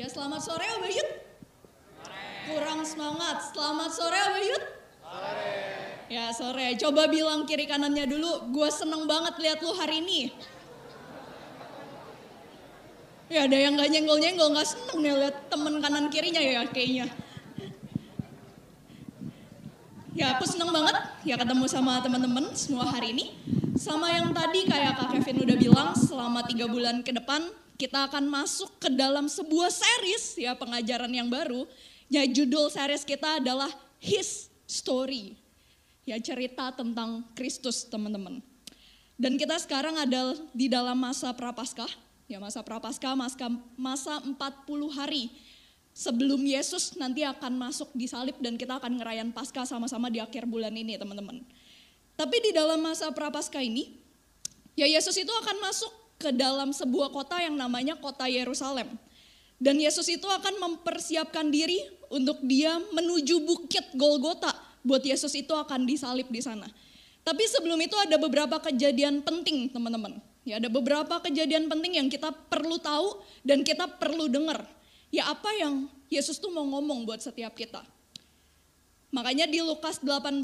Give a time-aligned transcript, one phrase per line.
[0.00, 1.08] Ya selamat sore Abayut.
[2.48, 3.52] Kurang semangat.
[3.52, 4.62] Selamat sore Abayut.
[5.04, 5.52] Sore.
[6.08, 6.72] Ya sore.
[6.80, 8.48] Coba bilang kiri kanannya dulu.
[8.48, 10.32] Gue seneng banget lihat lu hari ini.
[13.28, 17.06] Ya ada yang gak nyenggol-nyenggol, gak seneng nih lihat temen kanan kirinya ya kayaknya.
[20.16, 20.96] Ya aku seneng banget
[21.28, 23.36] ya ketemu sama teman-teman semua hari ini.
[23.76, 28.28] Sama yang tadi kayak Kak Kevin udah bilang selama tiga bulan ke depan kita akan
[28.28, 31.64] masuk ke dalam sebuah series ya pengajaran yang baru.
[32.12, 35.40] Ya judul series kita adalah His Story.
[36.04, 38.44] Ya cerita tentang Kristus teman-teman.
[39.16, 41.88] Dan kita sekarang ada di dalam masa prapaskah.
[42.28, 43.48] Ya masa prapaskah, masa,
[43.80, 44.36] masa 40
[44.92, 45.32] hari
[45.90, 50.46] sebelum Yesus nanti akan masuk di salib dan kita akan ngerayain Paskah sama-sama di akhir
[50.46, 51.42] bulan ini teman-teman.
[52.14, 53.98] Tapi di dalam masa prapaskah ini,
[54.78, 59.00] ya Yesus itu akan masuk ke dalam sebuah kota yang namanya kota Yerusalem.
[59.56, 61.80] Dan Yesus itu akan mempersiapkan diri
[62.12, 64.52] untuk dia menuju bukit Golgota.
[64.84, 66.68] Buat Yesus itu akan disalib di sana.
[67.24, 70.20] Tapi sebelum itu ada beberapa kejadian penting teman-teman.
[70.44, 74.64] Ya ada beberapa kejadian penting yang kita perlu tahu dan kita perlu dengar.
[75.12, 77.84] Ya apa yang Yesus tuh mau ngomong buat setiap kita.
[79.12, 80.40] Makanya di Lukas 18,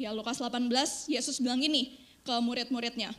[0.00, 0.66] ya Lukas 18,
[1.06, 3.14] Yesus bilang ini ke murid-muridnya.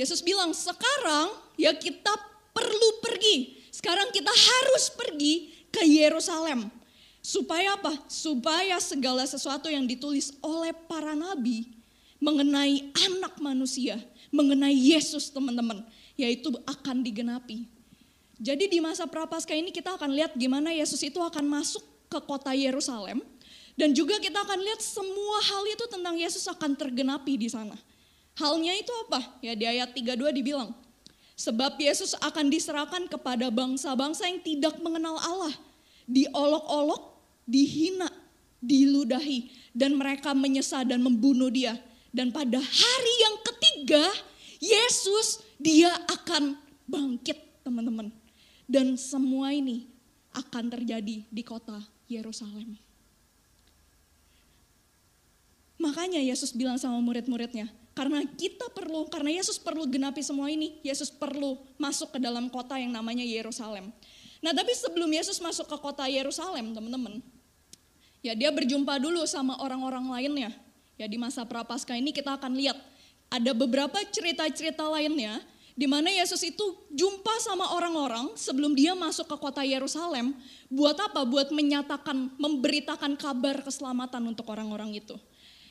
[0.00, 1.28] Yesus bilang, sekarang
[1.60, 2.16] ya kita
[2.56, 3.60] perlu pergi.
[3.68, 6.72] Sekarang kita harus pergi ke Yerusalem.
[7.20, 7.92] Supaya apa?
[8.08, 11.68] Supaya segala sesuatu yang ditulis oleh para nabi
[12.16, 15.82] mengenai anak manusia mengenai Yesus teman-teman,
[16.14, 17.66] yaitu akan digenapi.
[18.40, 22.56] Jadi di masa prapaskah ini kita akan lihat gimana Yesus itu akan masuk ke kota
[22.56, 23.20] Yerusalem
[23.76, 27.76] dan juga kita akan lihat semua hal itu tentang Yesus akan tergenapi di sana.
[28.38, 29.20] Halnya itu apa?
[29.44, 30.72] Ya di ayat 32 dibilang,
[31.36, 35.54] sebab Yesus akan diserahkan kepada bangsa-bangsa yang tidak mengenal Allah,
[36.08, 38.08] diolok-olok, dihina,
[38.60, 41.76] diludahi, dan mereka menyesal dan membunuh dia.
[42.10, 44.04] Dan pada hari yang ketiga,
[44.60, 48.10] Yesus dia akan bangkit teman-teman.
[48.66, 49.86] Dan semua ini
[50.30, 52.78] akan terjadi di kota Yerusalem.
[55.80, 61.10] Makanya Yesus bilang sama murid-muridnya, karena kita perlu, karena Yesus perlu genapi semua ini, Yesus
[61.10, 63.90] perlu masuk ke dalam kota yang namanya Yerusalem.
[64.40, 67.20] Nah tapi sebelum Yesus masuk ke kota Yerusalem teman-teman,
[68.24, 70.50] ya dia berjumpa dulu sama orang-orang lainnya
[71.00, 72.76] Ya di masa prapaskah ini kita akan lihat
[73.32, 75.40] ada beberapa cerita-cerita lainnya
[75.72, 80.36] di mana Yesus itu jumpa sama orang-orang sebelum dia masuk ke kota Yerusalem.
[80.68, 81.24] Buat apa?
[81.24, 85.16] Buat menyatakan, memberitakan kabar keselamatan untuk orang-orang itu.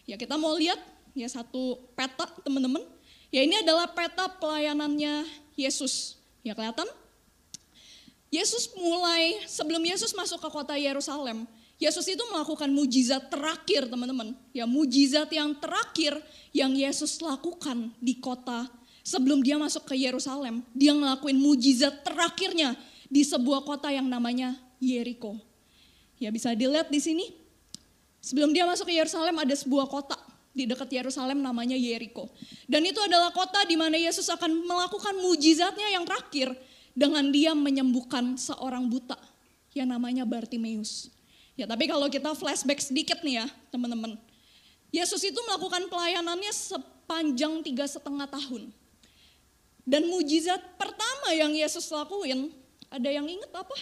[0.10, 0.82] Ya kita mau lihat
[1.14, 2.82] ya satu peta teman-teman.
[3.30, 6.18] Ya ini adalah peta pelayanannya Yesus.
[6.42, 6.88] Ya kelihatan?
[8.30, 11.50] Yesus mulai sebelum Yesus masuk ke kota Yerusalem,
[11.82, 14.38] Yesus itu melakukan mujizat terakhir teman-teman.
[14.54, 16.20] Ya mujizat yang terakhir
[16.54, 18.70] yang Yesus lakukan di kota
[19.02, 20.62] sebelum dia masuk ke Yerusalem.
[20.76, 22.78] Dia ngelakuin mujizat terakhirnya
[23.10, 25.40] di sebuah kota yang namanya Yeriko.
[26.22, 27.26] Ya bisa dilihat di sini.
[28.20, 30.20] Sebelum dia masuk ke Yerusalem ada sebuah kota
[30.60, 32.28] di dekat Yerusalem namanya Yeriko.
[32.68, 36.52] Dan itu adalah kota di mana Yesus akan melakukan mujizatnya yang terakhir
[36.92, 39.16] dengan dia menyembuhkan seorang buta
[39.72, 41.08] yang namanya Bartimeus.
[41.56, 44.20] Ya tapi kalau kita flashback sedikit nih ya teman-teman.
[44.92, 48.74] Yesus itu melakukan pelayanannya sepanjang tiga setengah tahun.
[49.88, 52.52] Dan mujizat pertama yang Yesus lakuin,
[52.92, 53.78] ada yang inget apa?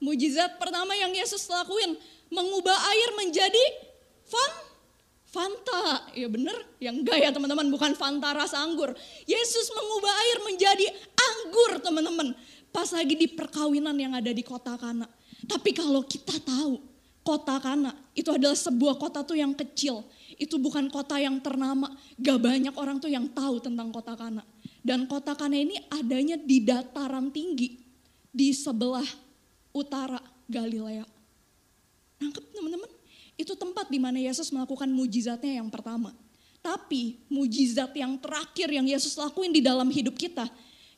[0.00, 1.98] Mujizat pertama yang Yesus lakuin,
[2.30, 3.64] mengubah air menjadi
[4.26, 4.52] fan,
[5.30, 6.10] Fanta.
[6.10, 8.90] Ya bener, yang enggak ya teman-teman, bukan Fanta rasa anggur.
[9.24, 12.34] Yesus mengubah air menjadi anggur teman-teman.
[12.74, 15.06] Pas lagi di perkawinan yang ada di kota Kana.
[15.46, 16.82] Tapi kalau kita tahu
[17.22, 20.02] kota Kana itu adalah sebuah kota tuh yang kecil.
[20.34, 21.90] Itu bukan kota yang ternama.
[22.18, 24.42] Gak banyak orang tuh yang tahu tentang kota Kana.
[24.82, 27.78] Dan kota Kana ini adanya di dataran tinggi.
[28.30, 29.06] Di sebelah
[29.70, 30.18] utara
[30.50, 31.06] Galilea.
[32.18, 32.99] Nangkep teman-teman?
[33.40, 36.12] Itu tempat di mana Yesus melakukan mujizatnya yang pertama.
[36.60, 40.44] Tapi mujizat yang terakhir yang Yesus lakuin di dalam hidup kita.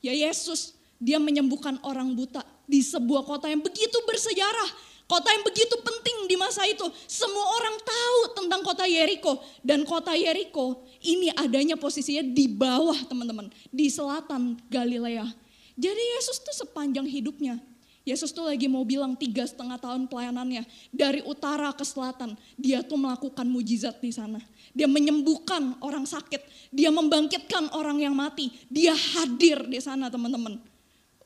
[0.02, 4.90] Ya Yesus, dia menyembuhkan orang buta di sebuah kota yang begitu bersejarah.
[5.06, 6.82] Kota yang begitu penting di masa itu.
[7.06, 9.38] Semua orang tahu tentang kota Yeriko.
[9.62, 13.54] Dan kota Yeriko ini adanya posisinya di bawah teman-teman.
[13.70, 15.30] Di selatan Galilea.
[15.78, 17.62] Jadi Yesus tuh sepanjang hidupnya.
[18.02, 20.66] Yesus tuh lagi mau bilang tiga setengah tahun pelayanannya.
[20.90, 22.34] Dari utara ke selatan.
[22.58, 24.42] Dia tuh melakukan mujizat di sana.
[24.74, 26.70] Dia menyembuhkan orang sakit.
[26.74, 28.50] Dia membangkitkan orang yang mati.
[28.66, 30.58] Dia hadir di sana teman-teman.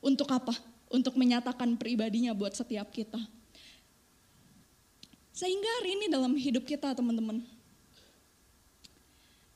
[0.01, 0.53] Untuk apa?
[0.87, 3.19] untuk menyatakan pribadinya buat setiap kita.
[5.35, 7.45] Sehingga hari ini dalam hidup kita teman-teman,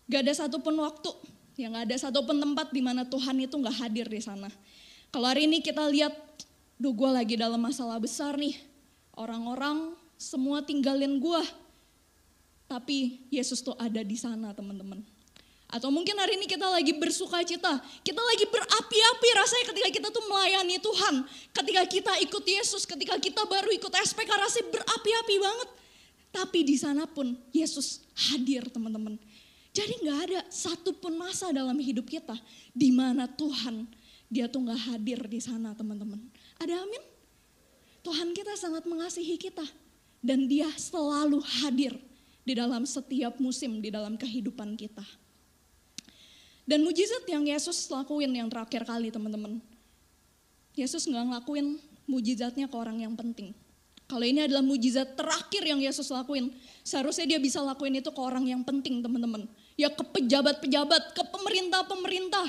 [0.06, 1.10] gak ada satupun waktu,
[1.58, 4.52] ya gak ada satupun tempat di mana Tuhan itu gak hadir di sana.
[5.10, 6.14] Kalau hari ini kita lihat,
[6.82, 8.58] duh gue lagi dalam masalah besar nih,
[9.14, 11.44] orang-orang semua tinggalin gue,
[12.66, 15.06] tapi Yesus tuh ada di sana teman-teman.
[15.72, 20.26] Atau mungkin hari ini kita lagi bersuka cita, kita lagi berapi-api rasanya ketika kita tuh
[20.28, 21.24] melayani Tuhan.
[21.56, 25.70] Ketika kita ikut Yesus, ketika kita baru ikut SPK rasanya berapi-api banget.
[26.32, 28.04] Tapi di sana pun Yesus
[28.36, 29.16] hadir teman-teman.
[29.72, 32.36] Jadi nggak ada satupun masa dalam hidup kita
[32.76, 33.88] di mana Tuhan
[34.32, 36.20] dia tuh nggak hadir di sana teman-teman.
[36.62, 37.04] Ada amin?
[38.06, 39.66] Tuhan kita sangat mengasihi kita
[40.22, 41.98] dan dia selalu hadir
[42.46, 45.06] di dalam setiap musim di dalam kehidupan kita.
[46.62, 49.58] Dan mujizat yang Yesus lakuin yang terakhir kali teman-teman.
[50.78, 53.58] Yesus nggak ngelakuin mujizatnya ke orang yang penting.
[54.06, 56.52] Kalau ini adalah mujizat terakhir yang Yesus lakuin,
[56.86, 59.48] seharusnya dia bisa lakuin itu ke orang yang penting teman-teman.
[59.80, 62.48] Ya ke pejabat-pejabat, ke pemerintah-pemerintah.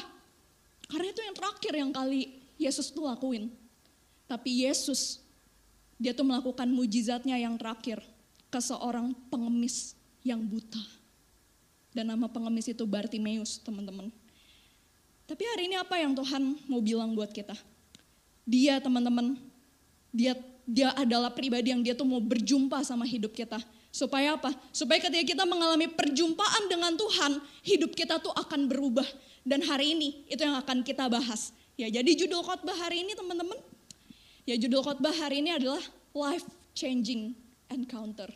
[0.90, 2.20] Karena itu yang terakhir yang kali
[2.58, 3.61] Yesus tuh lakuin.
[4.32, 5.20] Tapi Yesus,
[6.00, 8.00] dia tuh melakukan mujizatnya yang terakhir
[8.48, 9.92] ke seorang pengemis
[10.24, 10.80] yang buta.
[11.92, 14.08] Dan nama pengemis itu Bartimeus, teman-teman.
[15.28, 17.52] Tapi hari ini apa yang Tuhan mau bilang buat kita?
[18.48, 19.36] Dia, teman-teman,
[20.08, 20.32] dia
[20.62, 23.60] dia adalah pribadi yang dia tuh mau berjumpa sama hidup kita.
[23.92, 24.56] Supaya apa?
[24.72, 29.04] Supaya ketika kita mengalami perjumpaan dengan Tuhan, hidup kita tuh akan berubah.
[29.44, 31.52] Dan hari ini itu yang akan kita bahas.
[31.76, 33.58] Ya, jadi judul khotbah hari ini teman-teman.
[34.42, 37.38] Ya, judul khotbah hari ini adalah life changing
[37.70, 38.28] encounter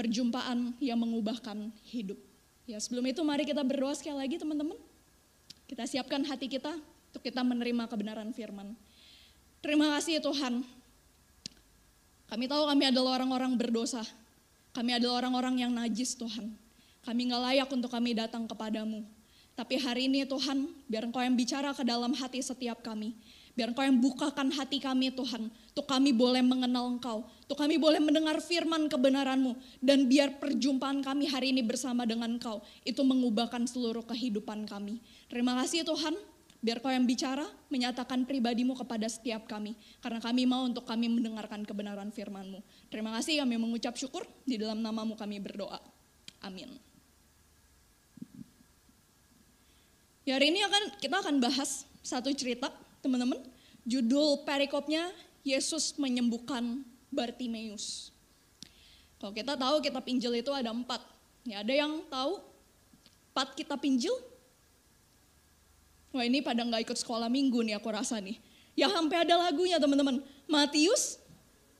[0.00, 2.16] perjumpaan yang mengubahkan hidup.
[2.64, 4.80] Ya, sebelum itu mari kita berdoa sekali lagi teman-teman.
[5.68, 6.72] Kita siapkan hati kita
[7.12, 8.72] untuk kita menerima kebenaran firman.
[9.60, 10.64] Terima kasih ya Tuhan.
[12.32, 14.00] Kami tahu kami adalah orang-orang berdosa.
[14.72, 16.56] Kami adalah orang-orang yang najis Tuhan.
[17.04, 19.04] Kami nggak layak untuk kami datang kepadamu.
[19.52, 23.12] Tapi hari ini Tuhan, biar Engkau yang bicara ke dalam hati setiap kami.
[23.60, 25.52] Biar Engkau yang bukakan hati kami Tuhan.
[25.52, 27.28] Untuk kami boleh mengenal Engkau.
[27.44, 29.52] Untuk kami boleh mendengar firman kebenaranmu.
[29.84, 32.64] Dan biar perjumpaan kami hari ini bersama dengan Engkau.
[32.88, 35.04] Itu mengubahkan seluruh kehidupan kami.
[35.28, 36.16] Terima kasih Tuhan.
[36.64, 39.76] Biar kau yang bicara, menyatakan pribadimu kepada setiap kami.
[40.00, 42.64] Karena kami mau untuk kami mendengarkan kebenaran firmanmu.
[42.88, 44.24] Terima kasih kami mengucap syukur.
[44.48, 45.84] Di dalam namamu kami berdoa.
[46.40, 46.80] Amin.
[50.24, 53.40] Ya hari ini akan kita akan bahas satu cerita teman-teman.
[53.84, 55.08] Judul perikopnya
[55.40, 58.12] Yesus menyembuhkan Bartimeus.
[59.20, 61.00] Kalau kita tahu kitab Injil itu ada empat.
[61.44, 62.40] Ya, ada yang tahu
[63.32, 64.12] empat kitab Injil?
[66.10, 68.36] Wah ini pada nggak ikut sekolah minggu nih aku rasa nih.
[68.74, 70.24] Ya sampai ada lagunya teman-teman.
[70.50, 71.20] Matius,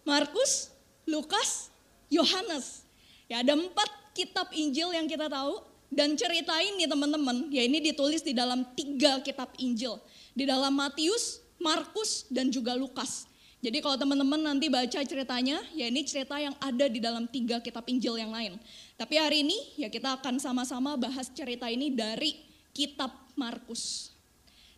[0.06, 0.70] Markus,
[1.08, 1.72] Lukas,
[2.12, 2.86] Yohanes.
[3.26, 5.64] Ya ada empat kitab Injil yang kita tahu.
[5.90, 9.98] Dan cerita ini teman-teman, ya ini ditulis di dalam tiga kitab Injil.
[10.40, 13.28] Di dalam Matius, Markus, dan juga Lukas.
[13.60, 17.84] Jadi kalau teman-teman nanti baca ceritanya, ya ini cerita yang ada di dalam tiga kitab
[17.92, 18.56] Injil yang lain.
[18.96, 22.40] Tapi hari ini ya kita akan sama-sama bahas cerita ini dari
[22.72, 24.16] kitab Markus.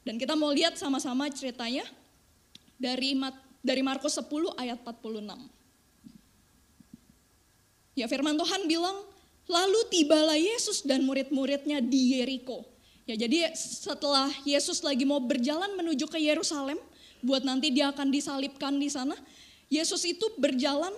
[0.03, 1.87] Dan kita mau lihat sama-sama ceritanya
[2.75, 3.15] dari
[3.63, 5.31] dari Markus 10 ayat 46.
[7.95, 8.99] Ya firman Tuhan bilang,
[9.47, 12.72] lalu tibalah Yesus dan murid-muridnya di Yeriko.
[13.03, 16.79] Ya jadi setelah Yesus lagi mau berjalan menuju ke Yerusalem,
[17.19, 19.19] buat nanti dia akan disalibkan di sana,
[19.67, 20.95] Yesus itu berjalan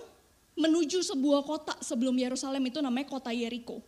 [0.53, 3.81] menuju sebuah kota sebelum Yerusalem itu namanya kota Yeriko.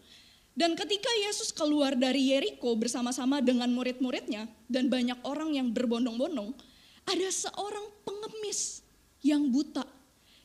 [0.57, 6.57] Dan ketika Yesus keluar dari Yeriko bersama-sama dengan murid-muridnya dan banyak orang yang berbondong-bondong,
[7.05, 8.81] ada seorang pengemis
[9.21, 9.85] yang buta.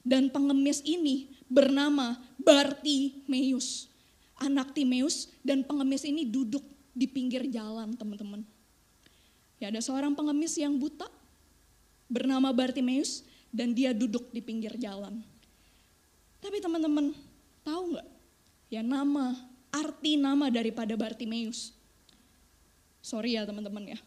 [0.05, 3.88] Dan pengemis ini bernama Bartimeus.
[4.37, 6.61] Anak Timeus dan pengemis ini duduk
[6.92, 8.44] di pinggir jalan teman-teman.
[9.56, 11.08] Ya ada seorang pengemis yang buta
[12.06, 15.25] bernama Bartimeus dan dia duduk di pinggir jalan.
[16.42, 17.16] Tapi teman-teman
[17.64, 18.08] tahu nggak
[18.68, 19.32] ya nama
[19.72, 21.72] arti nama daripada Bartimeus?
[23.00, 23.99] Sorry ya teman-teman ya.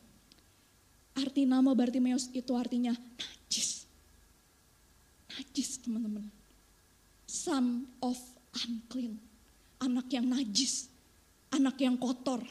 [1.15, 3.87] Arti nama Bartimeus itu artinya najis.
[5.31, 6.27] Najis teman-teman.
[7.25, 8.19] Son of
[8.67, 9.15] unclean.
[9.79, 10.91] Anak yang najis.
[11.55, 12.43] Anak yang kotor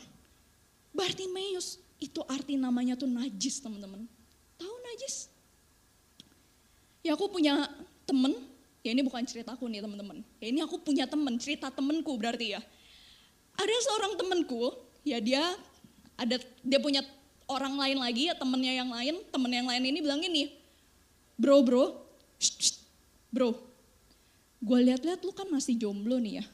[0.94, 4.06] Bartimeus itu arti namanya tuh najis teman-teman.
[4.54, 5.26] Tahu najis?
[7.02, 7.66] Ya aku punya
[8.06, 8.32] temen,
[8.86, 10.22] ya ini bukan ceritaku nih teman-teman.
[10.38, 12.60] Ya ini aku punya temen, cerita temenku berarti ya.
[13.58, 14.72] Ada seorang temenku,
[15.02, 15.42] ya dia
[16.14, 17.02] ada dia punya
[17.50, 20.54] orang lain lagi ya temennya yang lain, temen yang lain ini bilang gini,
[21.36, 21.98] bro bro,
[22.38, 22.76] shh, shh,
[23.34, 23.52] bro,
[24.62, 26.44] gue lihat-lihat lu kan masih jomblo nih ya.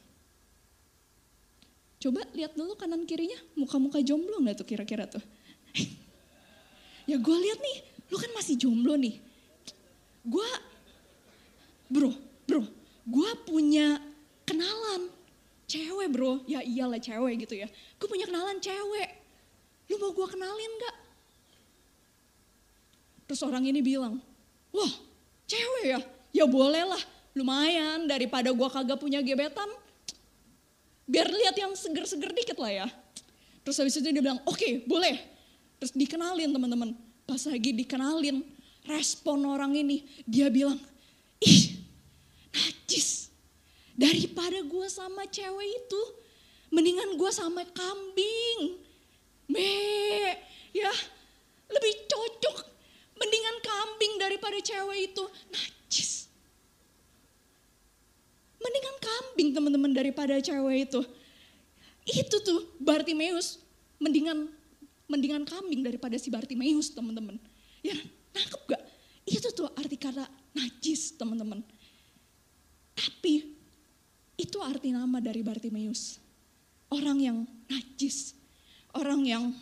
[2.01, 5.21] Coba lihat dulu kanan kirinya, muka-muka jomblo nggak tuh kira-kira tuh?
[7.09, 7.77] ya gue lihat nih,
[8.09, 9.21] lu kan masih jomblo nih.
[10.25, 10.49] Gue,
[11.93, 12.09] bro,
[12.49, 12.65] bro,
[13.05, 14.01] gue punya
[14.49, 15.13] kenalan
[15.69, 17.69] cewek bro, ya iyalah cewek gitu ya.
[18.01, 19.09] Gue punya kenalan cewek,
[19.93, 20.95] lu mau gue kenalin gak?
[23.29, 24.17] Terus orang ini bilang,
[24.73, 24.93] wah
[25.45, 25.99] cewek ya,
[26.33, 27.03] ya boleh lah,
[27.37, 29.69] lumayan daripada gue kagak punya gebetan,
[31.11, 32.87] biar lihat yang seger-seger dikit lah ya.
[33.67, 35.19] Terus habis itu dia bilang, oke okay, boleh.
[35.83, 36.95] Terus dikenalin teman-teman.
[37.27, 38.41] Pas lagi dikenalin,
[38.87, 40.79] respon orang ini, dia bilang,
[41.43, 41.83] ih
[42.55, 43.29] najis.
[43.93, 46.01] Daripada gue sama cewek itu,
[46.71, 48.79] mendingan gue sama kambing.
[49.51, 49.67] Me,
[50.71, 50.91] ya
[51.67, 52.57] lebih cocok.
[53.19, 55.23] Mendingan kambing daripada cewek itu.
[55.51, 56.30] Najis.
[58.61, 61.01] Mendingan kambing teman-teman daripada cewek itu.
[62.05, 63.61] Itu tuh Bartimeus
[64.01, 64.49] mendingan
[65.05, 67.37] mendingan kambing daripada si Bartimeus teman-teman.
[67.81, 67.97] Ya
[68.31, 68.83] nangkep gak?
[69.27, 70.25] Itu tuh arti kata
[70.55, 71.61] najis teman-teman.
[72.95, 73.53] Tapi
[74.39, 76.17] itu arti nama dari Bartimeus.
[76.89, 77.37] Orang yang
[77.69, 78.33] najis.
[78.91, 79.55] Orang yang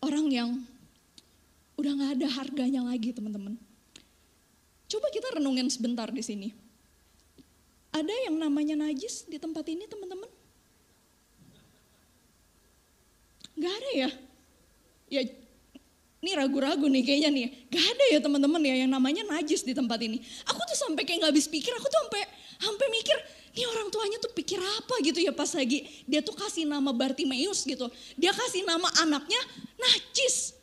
[0.00, 0.50] orang yang
[1.78, 3.58] udah gak ada harganya lagi teman-teman.
[4.88, 6.48] Coba kita renungin sebentar di sini.
[7.92, 10.28] Ada yang namanya najis di tempat ini teman-teman?
[13.58, 14.10] Gak ada ya?
[15.08, 15.22] Ya
[16.18, 17.46] ini ragu-ragu nih kayaknya nih.
[17.70, 20.22] Gak ada ya teman-teman ya yang namanya najis di tempat ini.
[20.46, 22.22] Aku tuh sampai kayak gak habis pikir, aku tuh sampai
[22.58, 23.16] sampai mikir,
[23.54, 27.62] nih orang tuanya tuh pikir apa gitu ya pas lagi dia tuh kasih nama Bartimeus
[27.62, 27.86] gitu.
[28.18, 29.38] Dia kasih nama anaknya
[29.78, 30.58] najis.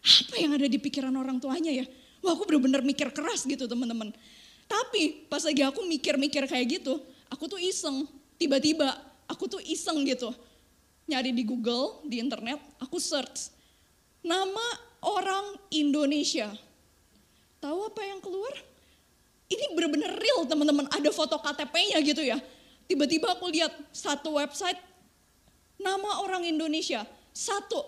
[0.00, 1.84] Apa yang ada di pikiran orang tuanya ya?
[2.24, 4.16] Wah aku bener-bener mikir keras gitu teman-teman.
[4.66, 6.98] Tapi pas lagi aku mikir-mikir kayak gitu,
[7.30, 8.06] aku tuh iseng.
[8.36, 8.92] Tiba-tiba
[9.30, 10.34] aku tuh iseng gitu.
[11.06, 13.54] Nyari di Google, di internet, aku search.
[14.26, 14.66] Nama
[15.06, 16.50] orang Indonesia.
[17.62, 18.52] Tahu apa yang keluar?
[19.46, 22.42] Ini bener-bener real teman-teman, ada foto KTP-nya gitu ya.
[22.90, 24.78] Tiba-tiba aku lihat satu website,
[25.78, 27.06] nama orang Indonesia.
[27.30, 27.86] Satu,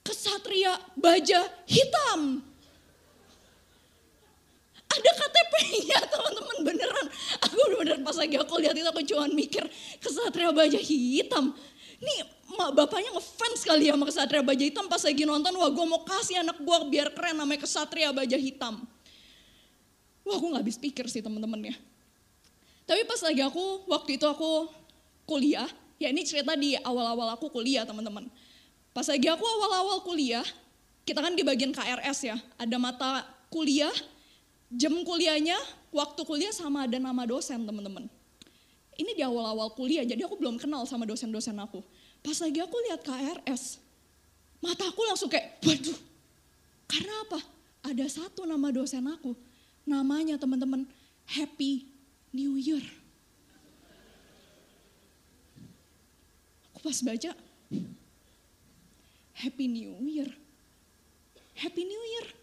[0.00, 2.47] Kesatria Baja Hitam
[4.88, 7.06] ada KTP-nya teman-teman beneran.
[7.44, 9.64] Aku bener-bener pas lagi aku lihat itu aku cuma mikir
[10.00, 11.52] kesatria baja hitam.
[11.98, 12.18] Nih
[12.56, 16.02] mak bapaknya ngefans kali ya sama kesatria baja hitam pas lagi nonton wah gue mau
[16.02, 18.80] kasih anak gue biar keren namanya kesatria baja hitam.
[20.24, 21.76] Wah aku gak habis pikir sih teman-teman ya.
[22.88, 24.68] Tapi pas lagi aku waktu itu aku
[25.28, 25.68] kuliah,
[26.00, 28.24] ya ini cerita di awal-awal aku kuliah teman-teman.
[28.96, 30.44] Pas lagi aku awal-awal kuliah,
[31.04, 33.92] kita kan di bagian KRS ya, ada mata kuliah
[34.72, 35.56] jam kuliahnya,
[35.88, 38.08] waktu kuliah sama ada nama dosen teman-teman.
[38.98, 41.80] Ini di awal-awal kuliah, jadi aku belum kenal sama dosen-dosen aku.
[42.18, 43.78] Pas lagi aku lihat KRS,
[44.58, 45.98] mata aku langsung kayak, waduh,
[46.90, 47.40] karena apa?
[47.86, 49.38] Ada satu nama dosen aku,
[49.86, 50.82] namanya teman-teman
[51.30, 51.86] Happy
[52.34, 52.82] New Year.
[56.74, 57.32] Aku pas baca,
[59.38, 60.26] Happy New Year.
[61.54, 62.37] Happy New Year.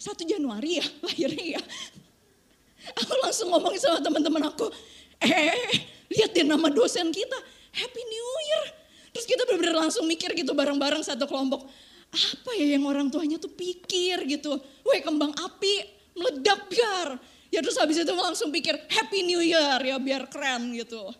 [0.00, 1.62] 1 Januari ya lahirnya ya.
[3.04, 4.72] Aku langsung ngomong sama teman-teman aku,
[5.20, 7.38] eh lihat deh nama dosen kita,
[7.76, 8.64] Happy New Year.
[9.12, 11.68] Terus kita benar-benar langsung mikir gitu bareng-bareng satu kelompok.
[12.10, 14.56] Apa ya yang orang tuanya tuh pikir gitu.
[14.82, 17.20] Weh kembang api meledak biar.
[17.52, 21.12] Ya terus habis itu langsung pikir Happy New Year ya biar keren gitu.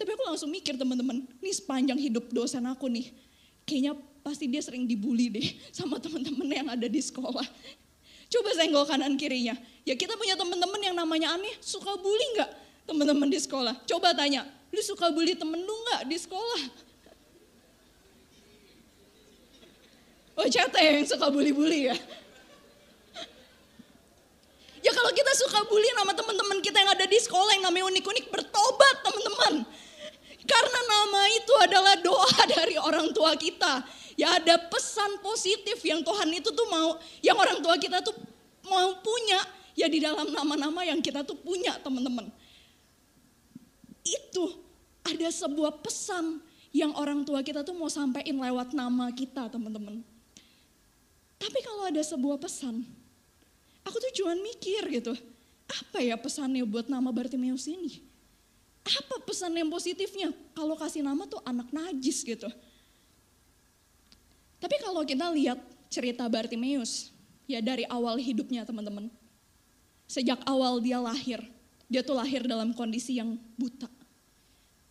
[0.00, 3.12] Tapi aku langsung mikir teman-teman, ini sepanjang hidup dosen aku nih.
[3.68, 5.48] Kayaknya pasti dia sering dibully deh
[5.78, 7.44] sama teman-teman yang ada di sekolah.
[8.30, 9.58] Coba senggol kanan kirinya.
[9.82, 12.50] Ya kita punya teman-teman yang namanya aneh, suka bully nggak
[12.86, 13.74] teman-teman di sekolah?
[13.90, 16.62] Coba tanya, lu suka bully temen lu nggak di sekolah?
[20.40, 21.96] Oh cete yang suka bully-bully ya.
[24.80, 28.32] Ya kalau kita suka bully nama teman-teman kita yang ada di sekolah yang namanya unik-unik
[28.32, 29.68] bertobat teman-teman.
[30.48, 33.84] Karena nama itu adalah doa dari orang tua kita
[34.18, 38.14] Ya ada pesan positif yang Tuhan itu tuh mau, yang orang tua kita tuh
[38.66, 39.40] mau punya,
[39.78, 42.30] ya di dalam nama-nama yang kita tuh punya teman-teman.
[44.06, 44.58] Itu
[45.06, 50.02] ada sebuah pesan yang orang tua kita tuh mau sampaikan lewat nama kita teman-teman.
[51.40, 52.84] Tapi kalau ada sebuah pesan,
[53.82, 55.16] aku tuh cuma mikir gitu,
[55.66, 58.04] apa ya pesannya buat nama Bartimeus ini?
[58.84, 60.32] Apa pesan yang positifnya?
[60.52, 62.48] Kalau kasih nama tuh anak najis gitu.
[64.60, 67.10] Tapi kalau kita lihat cerita Bartimeus,
[67.48, 69.08] ya dari awal hidupnya teman-teman.
[70.06, 71.40] Sejak awal dia lahir,
[71.90, 73.88] dia tuh lahir dalam kondisi yang buta.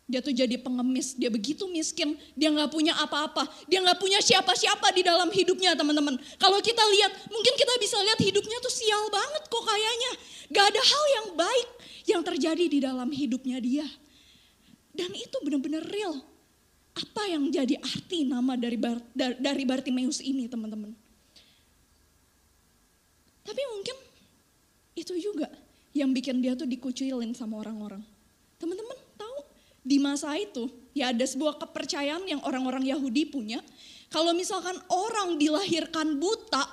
[0.10, 4.90] Dia tuh jadi pengemis, dia begitu miskin, dia nggak punya apa-apa, dia nggak punya siapa-siapa
[4.90, 6.18] di dalam hidupnya teman-teman.
[6.42, 10.12] Kalau kita lihat, mungkin kita bisa lihat hidupnya tuh sial banget kok kayaknya.
[10.50, 11.70] Gak ada hal yang baik
[12.10, 13.86] yang terjadi di dalam hidupnya dia.
[14.98, 16.18] Dan itu benar-benar real.
[17.00, 20.92] Apa yang jadi arti nama dari Bar, dari Bartimeus ini teman-teman?
[23.48, 23.96] Tapi mungkin
[25.00, 25.48] itu juga
[25.96, 28.04] yang bikin dia tuh dikucilin sama orang-orang.
[28.60, 29.00] Teman-teman,
[29.90, 33.64] di masa itu ya ada sebuah kepercayaan yang orang-orang Yahudi punya.
[34.14, 36.66] Kalau misalkan orang dilahirkan buta,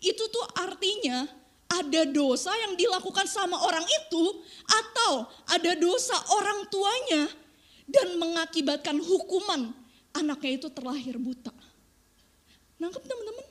[0.00, 1.28] itu tuh artinya
[1.70, 4.24] ada dosa yang dilakukan sama orang itu
[4.64, 7.28] atau ada dosa orang tuanya
[7.90, 9.74] dan mengakibatkan hukuman
[10.14, 11.50] anaknya itu terlahir buta.
[12.78, 13.46] Nangkep teman-teman?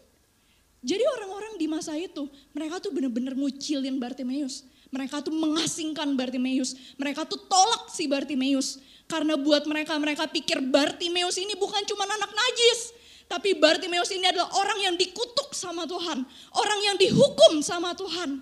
[0.80, 2.24] Jadi orang-orang di masa itu
[2.56, 4.64] mereka tuh bener-bener ngucilin Bartimeus.
[4.90, 6.74] Mereka tuh mengasingkan Bartimeus.
[6.98, 8.82] Mereka tuh tolak si Bartimeus.
[9.06, 12.96] Karena buat mereka, mereka pikir Bartimeus ini bukan cuma anak najis.
[13.30, 16.26] Tapi Bartimeus ini adalah orang yang dikutuk sama Tuhan.
[16.58, 18.42] Orang yang dihukum sama Tuhan.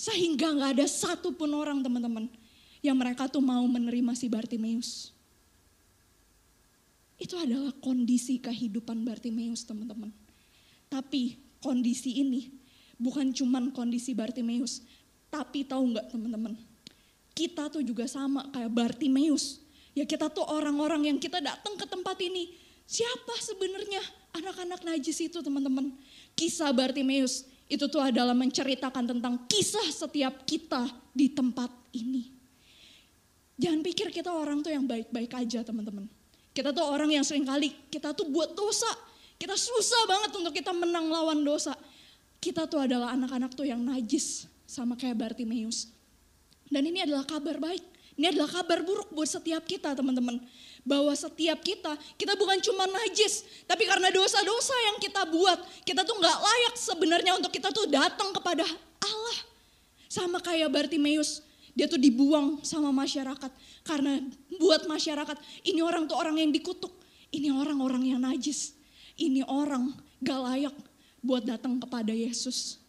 [0.00, 2.30] Sehingga gak ada satupun orang teman-teman.
[2.80, 5.15] Yang mereka tuh mau menerima si Bartimeus.
[7.16, 10.12] Itu adalah kondisi kehidupan Bartimeus teman-teman.
[10.92, 12.52] Tapi kondisi ini
[12.96, 14.84] bukan cuman kondisi Bartimeus,
[15.28, 16.56] tapi tahu nggak teman-teman,
[17.36, 19.60] kita tuh juga sama kayak Bartimeus.
[19.96, 22.52] Ya kita tuh orang-orang yang kita datang ke tempat ini.
[22.84, 24.00] Siapa sebenarnya
[24.36, 25.92] anak-anak najis itu teman-teman?
[26.36, 32.30] Kisah Bartimeus itu tuh adalah menceritakan tentang kisah setiap kita di tempat ini.
[33.56, 36.06] Jangan pikir kita orang tuh yang baik-baik aja teman-teman.
[36.56, 38.88] Kita tuh orang yang sering kali kita tuh buat dosa.
[39.36, 41.76] Kita susah banget untuk kita menang lawan dosa.
[42.40, 45.92] Kita tuh adalah anak-anak tuh yang najis sama kayak Bartimeus.
[46.72, 47.84] Dan ini adalah kabar baik.
[48.16, 50.40] Ini adalah kabar buruk buat setiap kita teman-teman.
[50.80, 53.44] Bahwa setiap kita, kita bukan cuma najis.
[53.68, 58.32] Tapi karena dosa-dosa yang kita buat, kita tuh gak layak sebenarnya untuk kita tuh datang
[58.32, 58.64] kepada
[59.04, 59.38] Allah.
[60.08, 61.44] Sama kayak Bartimeus,
[61.76, 63.52] dia tuh dibuang sama masyarakat.
[63.84, 64.16] Karena
[64.56, 65.36] buat masyarakat,
[65.68, 66.88] ini orang tuh orang yang dikutuk.
[67.28, 68.72] Ini orang-orang yang najis.
[69.20, 69.92] Ini orang
[70.24, 70.76] gak layak
[71.20, 72.80] buat datang kepada Yesus.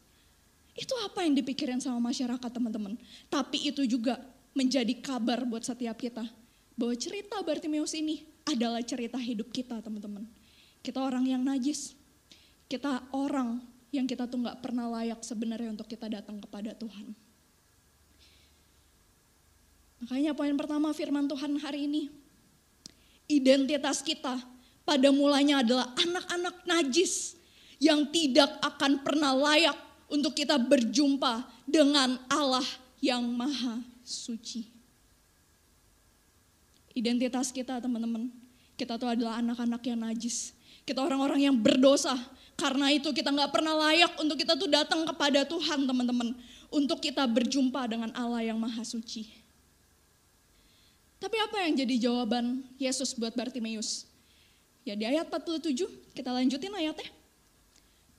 [0.71, 2.95] Itu apa yang dipikirin sama masyarakat teman-teman.
[3.27, 4.23] Tapi itu juga
[4.55, 6.23] menjadi kabar buat setiap kita.
[6.79, 10.23] Bahwa cerita Bartimeus ini adalah cerita hidup kita teman-teman.
[10.79, 11.91] Kita orang yang najis.
[12.71, 13.59] Kita orang
[13.91, 17.26] yang kita tuh gak pernah layak sebenarnya untuk kita datang kepada Tuhan.
[20.03, 22.03] Makanya poin pertama firman Tuhan hari ini.
[23.27, 24.39] Identitas kita
[24.87, 27.35] pada mulanya adalah anak-anak najis
[27.81, 29.75] yang tidak akan pernah layak
[30.07, 32.63] untuk kita berjumpa dengan Allah
[33.03, 34.69] yang maha suci.
[36.97, 38.31] Identitas kita teman-teman,
[38.73, 40.53] kita tuh adalah anak-anak yang najis.
[40.87, 42.15] Kita orang-orang yang berdosa.
[42.57, 46.33] Karena itu kita nggak pernah layak untuk kita tuh datang kepada Tuhan teman-teman.
[46.73, 49.46] Untuk kita berjumpa dengan Allah yang maha suci.
[51.17, 54.05] Tapi apa yang jadi jawaban Yesus buat Bartimeus?
[54.85, 55.73] Ya di ayat 47,
[56.13, 57.09] kita lanjutin ayatnya.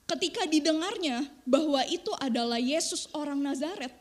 [0.05, 3.93] Ketika didengarnya bahwa itu adalah Yesus orang Nazaret.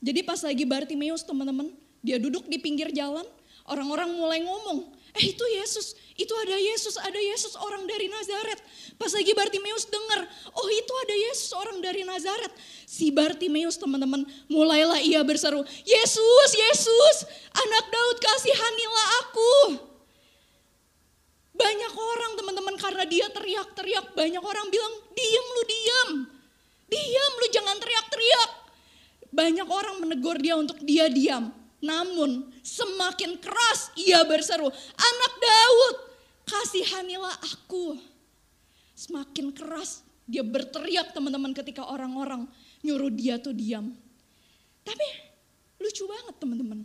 [0.00, 3.24] Jadi pas lagi Bartimeus teman-teman, dia duduk di pinggir jalan,
[3.66, 8.60] orang-orang mulai ngomong, eh itu Yesus, itu ada Yesus, ada Yesus orang dari Nazaret.
[9.00, 12.52] Pas lagi Bartimeus dengar, oh itu ada Yesus orang dari Nazaret.
[12.84, 17.16] Si Bartimeus teman-teman, mulailah ia berseru, Yesus, Yesus,
[17.52, 19.54] anak Daud kasihanilah aku.
[21.56, 26.10] Banyak orang teman-teman karena dia teriak-teriak, banyak orang bilang, diam lu diam.
[26.86, 28.50] Diam lu jangan teriak-teriak.
[29.32, 31.65] Banyak orang menegur dia untuk dia diam.
[31.86, 34.66] Namun semakin keras ia berseru,
[34.98, 35.96] anak Daud
[36.42, 37.94] kasihanilah aku.
[38.98, 42.50] Semakin keras dia berteriak teman-teman ketika orang-orang
[42.82, 43.94] nyuruh dia tuh diam.
[44.82, 45.06] Tapi
[45.78, 46.82] lucu banget teman-teman.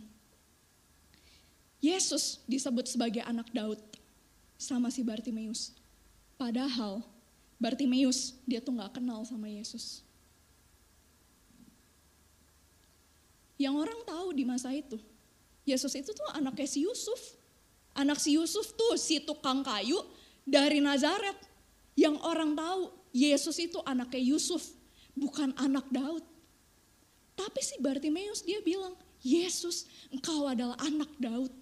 [1.82, 3.82] Yesus disebut sebagai anak Daud
[4.54, 5.74] sama si Bartimeus.
[6.38, 7.02] Padahal
[7.58, 10.06] Bartimeus dia tuh nggak kenal sama Yesus.
[13.62, 14.98] Yang orang tahu di masa itu,
[15.62, 17.38] Yesus itu tuh anaknya si Yusuf.
[17.94, 20.02] Anak si Yusuf tuh si tukang kayu
[20.42, 21.38] dari Nazaret.
[21.94, 24.66] Yang orang tahu Yesus itu anaknya Yusuf,
[25.14, 26.26] bukan anak Daud.
[27.38, 31.52] Tapi si Bartimeus dia bilang, Yesus engkau adalah anak Daud.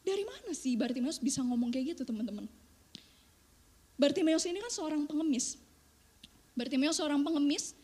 [0.00, 2.48] Dari mana sih Bartimeus bisa ngomong kayak gitu teman-teman?
[4.00, 5.60] Bartimeus ini kan seorang pengemis.
[6.56, 7.76] Bartimeus seorang pengemis,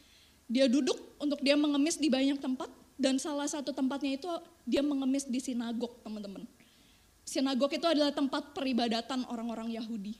[0.48, 4.28] dia duduk untuk dia mengemis di banyak tempat dan salah satu tempatnya itu
[4.62, 6.46] dia mengemis di sinagog, teman-teman.
[7.24, 10.14] Sinagog itu adalah tempat peribadatan orang-orang Yahudi.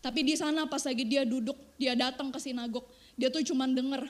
[0.00, 2.86] Tapi di sana pas lagi dia duduk, dia datang ke sinagog,
[3.18, 4.06] dia tuh cuma denger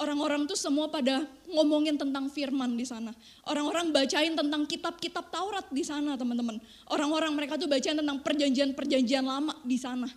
[0.00, 3.12] orang-orang tuh semua pada ngomongin tentang firman di sana.
[3.48, 6.56] Orang-orang bacain tentang kitab-kitab Taurat di sana, teman-teman.
[6.88, 10.08] Orang-orang mereka tuh bacain tentang perjanjian-perjanjian lama di sana.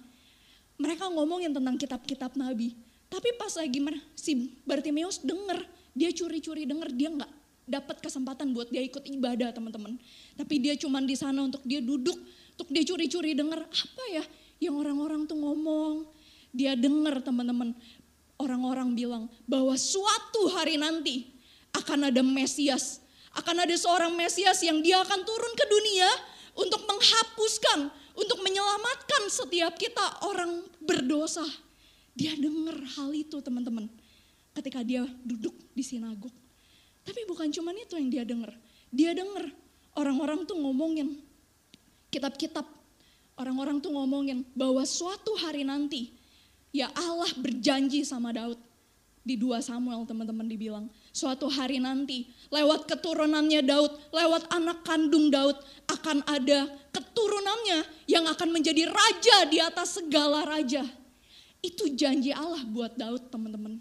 [0.79, 2.75] Mereka ngomongin tentang kitab-kitab Nabi.
[3.13, 3.77] Tapi pas lagi
[4.17, 7.31] si Bartimeus denger, dia curi-curi denger, dia nggak
[7.69, 10.01] dapat kesempatan buat dia ikut ibadah, teman-teman.
[10.33, 12.17] Tapi dia cuma di sana untuk dia duduk,
[12.57, 14.25] untuk dia curi-curi denger apa ya
[14.65, 16.09] yang orang-orang tuh ngomong.
[16.49, 17.77] Dia denger teman-teman
[18.41, 21.29] orang-orang bilang bahwa suatu hari nanti
[21.77, 22.97] akan ada Mesias.
[23.37, 26.09] Akan ada seorang Mesias yang dia akan turun ke dunia
[26.57, 31.45] untuk menghapuskan, untuk menyelamatkan setiap kita orang berdosa.
[32.13, 33.89] Dia dengar hal itu teman-teman.
[34.53, 36.33] Ketika dia duduk di sinagog.
[37.03, 38.53] Tapi bukan cuma itu yang dia dengar.
[38.93, 39.49] Dia dengar
[39.97, 41.19] orang-orang tuh ngomongin
[42.13, 42.69] kitab-kitab.
[43.33, 46.13] Orang-orang tuh ngomongin bahwa suatu hari nanti
[46.73, 48.57] Ya Allah berjanji sama Daud.
[49.23, 50.89] Di 2 Samuel teman-teman dibilang.
[51.13, 55.55] Suatu hari nanti lewat keturunannya Daud, lewat anak kandung Daud
[55.87, 60.83] akan ada keturunannya yang akan menjadi raja di atas segala raja.
[61.63, 63.79] Itu janji Allah buat Daud teman-teman.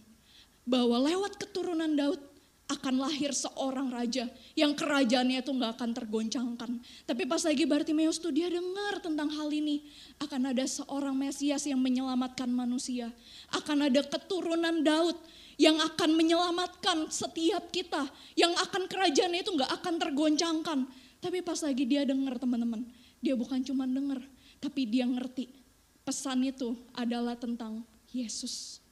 [0.62, 2.22] Bahwa lewat keturunan Daud
[2.70, 6.70] akan lahir seorang raja yang kerajaannya itu nggak akan tergoncangkan.
[7.04, 9.90] Tapi pas lagi Bartimeus tuh dia dengar tentang hal ini.
[10.22, 13.10] Akan ada seorang Mesias yang menyelamatkan manusia.
[13.52, 15.18] Akan ada keturunan Daud
[15.60, 18.08] yang akan menyelamatkan setiap kita.
[18.38, 20.78] Yang akan kerajaannya itu nggak akan tergoncangkan.
[21.20, 22.86] Tapi pas lagi dia dengar teman-teman.
[23.22, 24.18] Dia bukan cuma dengar,
[24.58, 25.62] tapi dia ngerti.
[26.02, 28.82] Pesan itu adalah tentang Yesus.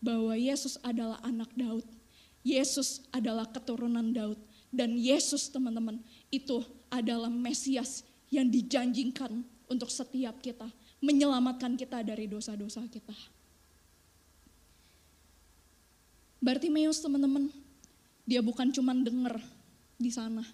[0.00, 1.84] Bahwa Yesus adalah anak Daud
[2.40, 4.38] Yesus adalah keturunan Daud.
[4.70, 5.98] Dan Yesus teman-teman
[6.30, 10.70] itu adalah Mesias yang dijanjikan untuk setiap kita.
[11.02, 13.16] Menyelamatkan kita dari dosa-dosa kita.
[16.40, 17.52] Bartimeus teman-teman,
[18.24, 19.36] dia bukan cuma dengar
[20.00, 20.44] di sana.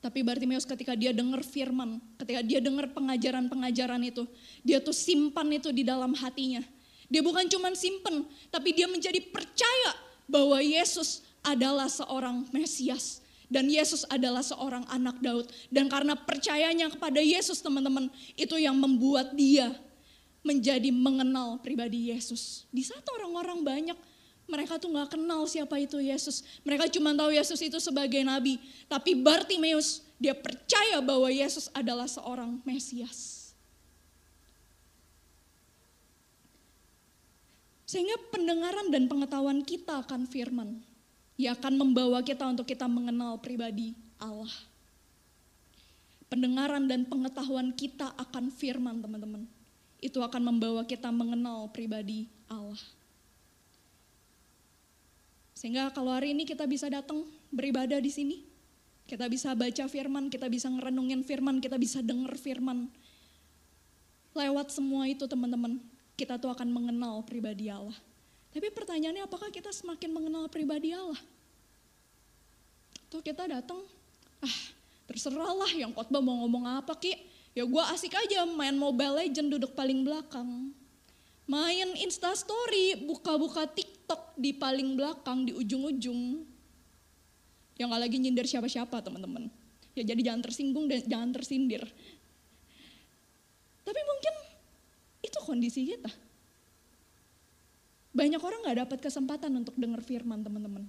[0.00, 4.24] Tapi Bartimeus ketika dia dengar firman, ketika dia dengar pengajaran-pengajaran itu,
[4.64, 6.64] dia tuh simpan itu di dalam hatinya.
[7.12, 9.92] Dia bukan cuma simpan, tapi dia menjadi percaya
[10.24, 15.50] bahwa Yesus adalah seorang Mesias dan Yesus adalah seorang anak Daud.
[15.68, 18.06] Dan karena percayanya kepada Yesus teman-teman,
[18.38, 19.74] itu yang membuat dia
[20.46, 22.64] menjadi mengenal pribadi Yesus.
[22.70, 23.98] Di saat orang-orang banyak,
[24.50, 26.42] mereka tuh gak kenal siapa itu Yesus.
[26.66, 28.58] Mereka cuma tahu Yesus itu sebagai nabi.
[28.90, 33.54] Tapi Bartimeus, dia percaya bahwa Yesus adalah seorang Mesias.
[37.90, 40.78] Sehingga pendengaran dan pengetahuan kita akan firman.
[41.34, 44.52] Ya akan membawa kita untuk kita mengenal pribadi Allah.
[46.30, 49.42] Pendengaran dan pengetahuan kita akan firman teman-teman.
[49.98, 52.78] Itu akan membawa kita mengenal pribadi Allah.
[55.60, 57.20] Sehingga kalau hari ini kita bisa datang
[57.52, 58.40] beribadah di sini,
[59.04, 62.88] kita bisa baca firman, kita bisa ngerenungin firman, kita bisa dengar firman.
[64.32, 65.76] Lewat semua itu teman-teman,
[66.16, 67.92] kita tuh akan mengenal pribadi Allah.
[68.56, 71.20] Tapi pertanyaannya apakah kita semakin mengenal pribadi Allah?
[73.12, 73.84] Tuh kita datang,
[74.40, 74.56] ah
[75.12, 77.20] terserah lah yang khotbah mau ngomong apa ki.
[77.52, 80.72] Ya gue asik aja main Mobile Legend duduk paling belakang.
[81.50, 86.46] Main Insta Story, buka-buka TikTok di paling belakang, di ujung-ujung.
[87.74, 89.50] Yang gak lagi nyindir siapa-siapa teman-teman.
[89.98, 91.82] Ya jadi jangan tersinggung dan jangan tersindir.
[93.82, 94.34] Tapi mungkin
[95.26, 96.14] itu kondisi kita.
[98.14, 100.86] Banyak orang gak dapat kesempatan untuk dengar firman teman-teman.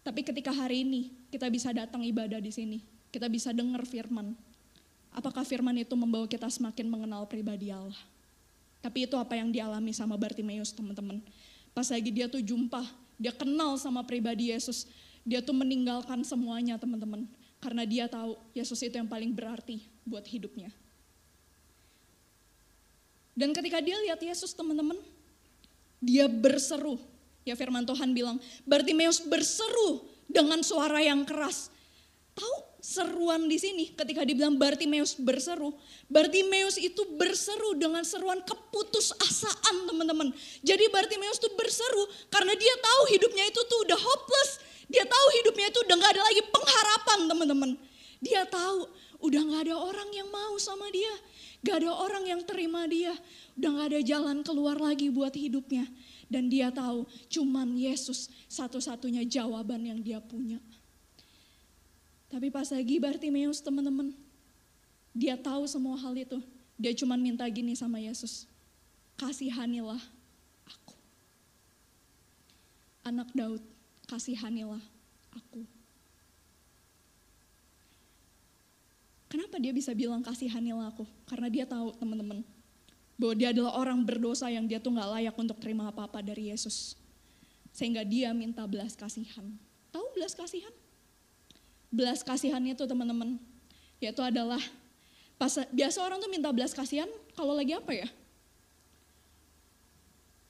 [0.00, 2.80] Tapi ketika hari ini kita bisa datang ibadah di sini,
[3.12, 4.32] kita bisa dengar firman.
[5.12, 8.11] Apakah firman itu membawa kita semakin mengenal pribadi Allah?
[8.82, 11.22] Tapi itu apa yang dialami sama Bartimeus teman-teman.
[11.70, 12.82] Pas lagi dia tuh jumpa,
[13.14, 14.90] dia kenal sama pribadi Yesus.
[15.22, 17.30] Dia tuh meninggalkan semuanya teman-teman.
[17.62, 20.74] Karena dia tahu Yesus itu yang paling berarti buat hidupnya.
[23.32, 24.98] Dan ketika dia lihat Yesus teman-teman,
[26.02, 26.98] dia berseru.
[27.46, 31.70] Ya firman Tuhan bilang, Bartimeus berseru dengan suara yang keras.
[32.34, 35.70] Tahu seruan di sini ketika dibilang Bartimeus berseru.
[36.10, 40.34] Bartimeus itu berseru dengan seruan keputusasaan teman-teman.
[40.66, 44.50] Jadi Bartimeus itu berseru karena dia tahu hidupnya itu tuh udah hopeless.
[44.90, 47.70] Dia tahu hidupnya itu udah gak ada lagi pengharapan teman-teman.
[48.18, 48.90] Dia tahu
[49.22, 51.14] udah gak ada orang yang mau sama dia.
[51.62, 53.14] Gak ada orang yang terima dia.
[53.54, 55.86] Udah gak ada jalan keluar lagi buat hidupnya.
[56.26, 60.58] Dan dia tahu cuman Yesus satu-satunya jawaban yang dia punya.
[62.32, 64.16] Tapi pas lagi Bartimeus teman-teman,
[65.12, 66.40] dia tahu semua hal itu.
[66.80, 68.48] Dia cuma minta gini sama Yesus,
[69.20, 70.00] kasihanilah
[70.64, 70.96] aku.
[73.04, 73.60] Anak Daud,
[74.08, 74.80] kasihanilah
[75.36, 75.60] aku.
[79.28, 81.04] Kenapa dia bisa bilang kasihanilah aku?
[81.28, 82.40] Karena dia tahu teman-teman
[83.20, 86.96] bahwa dia adalah orang berdosa yang dia tuh nggak layak untuk terima apa-apa dari Yesus.
[87.76, 89.44] Sehingga dia minta belas kasihan.
[89.92, 90.72] Tahu belas kasihan?
[91.92, 93.36] Belas kasihan itu teman-teman,
[94.00, 94.60] yaitu adalah
[95.36, 98.08] pas biasa orang tuh minta belas kasihan kalau lagi apa ya?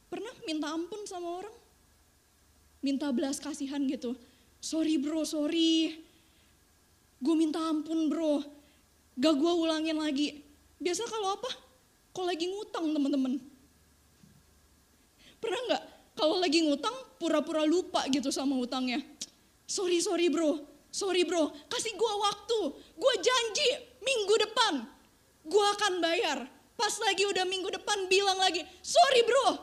[0.07, 1.57] Pernah minta ampun sama orang?
[2.79, 4.15] Minta belas kasihan gitu.
[4.63, 5.99] Sorry bro, sorry.
[7.19, 8.43] Gue minta ampun bro
[9.19, 10.41] Gak gue ulangin lagi.
[10.81, 11.51] Biasa kalau apa?
[12.13, 13.37] Kalau lagi ngutang teman-teman.
[15.37, 15.83] Pernah nggak?
[16.17, 19.01] Kalau lagi ngutang pura-pura lupa gitu sama utangnya.
[19.69, 20.72] Sorry, sorry bro.
[20.93, 22.61] Sorry bro, kasih gue waktu.
[23.01, 23.69] Gue janji
[24.05, 24.85] minggu depan.
[25.49, 26.45] Gue akan bayar.
[26.77, 29.55] Pas lagi udah minggu depan bilang lagi, sorry bro,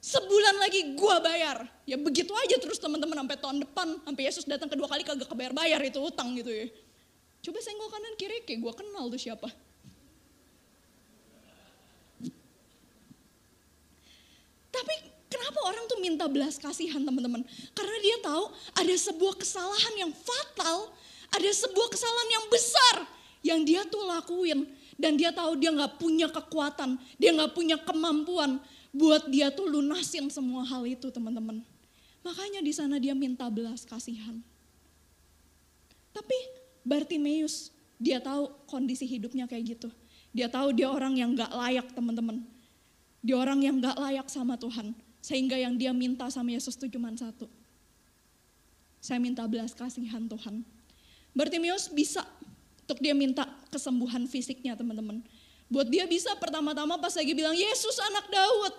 [0.00, 1.68] sebulan lagi gue bayar.
[1.84, 5.52] Ya begitu aja terus teman-teman sampai tahun depan, sampai Yesus datang kedua kali kagak kebayar
[5.52, 6.66] bayar itu utang gitu ya.
[7.44, 9.52] Coba senggol kanan kiri kayak gue kenal tuh siapa.
[14.72, 14.94] Tapi
[15.26, 17.42] kenapa orang tuh minta belas kasihan teman-teman?
[17.74, 20.92] Karena dia tahu ada sebuah kesalahan yang fatal,
[21.34, 22.96] ada sebuah kesalahan yang besar
[23.44, 24.66] yang dia tuh lakuin.
[24.96, 28.56] Dan dia tahu dia gak punya kekuatan, dia gak punya kemampuan
[28.96, 31.60] buat dia tuh lunasin semua hal itu teman-teman.
[32.24, 34.40] Makanya di sana dia minta belas kasihan.
[36.16, 36.38] Tapi
[36.80, 39.92] Bartimeus, dia tahu kondisi hidupnya kayak gitu.
[40.32, 42.40] Dia tahu dia orang yang gak layak teman-teman.
[43.20, 44.96] Dia orang yang gak layak sama Tuhan.
[45.26, 47.50] Sehingga yang dia minta sama Yesus itu cuma satu.
[49.02, 50.62] Saya minta belas kasihan Tuhan.
[51.34, 52.22] Bartimeus bisa
[52.86, 53.42] untuk dia minta
[53.74, 55.18] kesembuhan fisiknya teman-teman.
[55.66, 58.74] Buat dia bisa pertama-tama pas lagi bilang, Yesus anak Daud,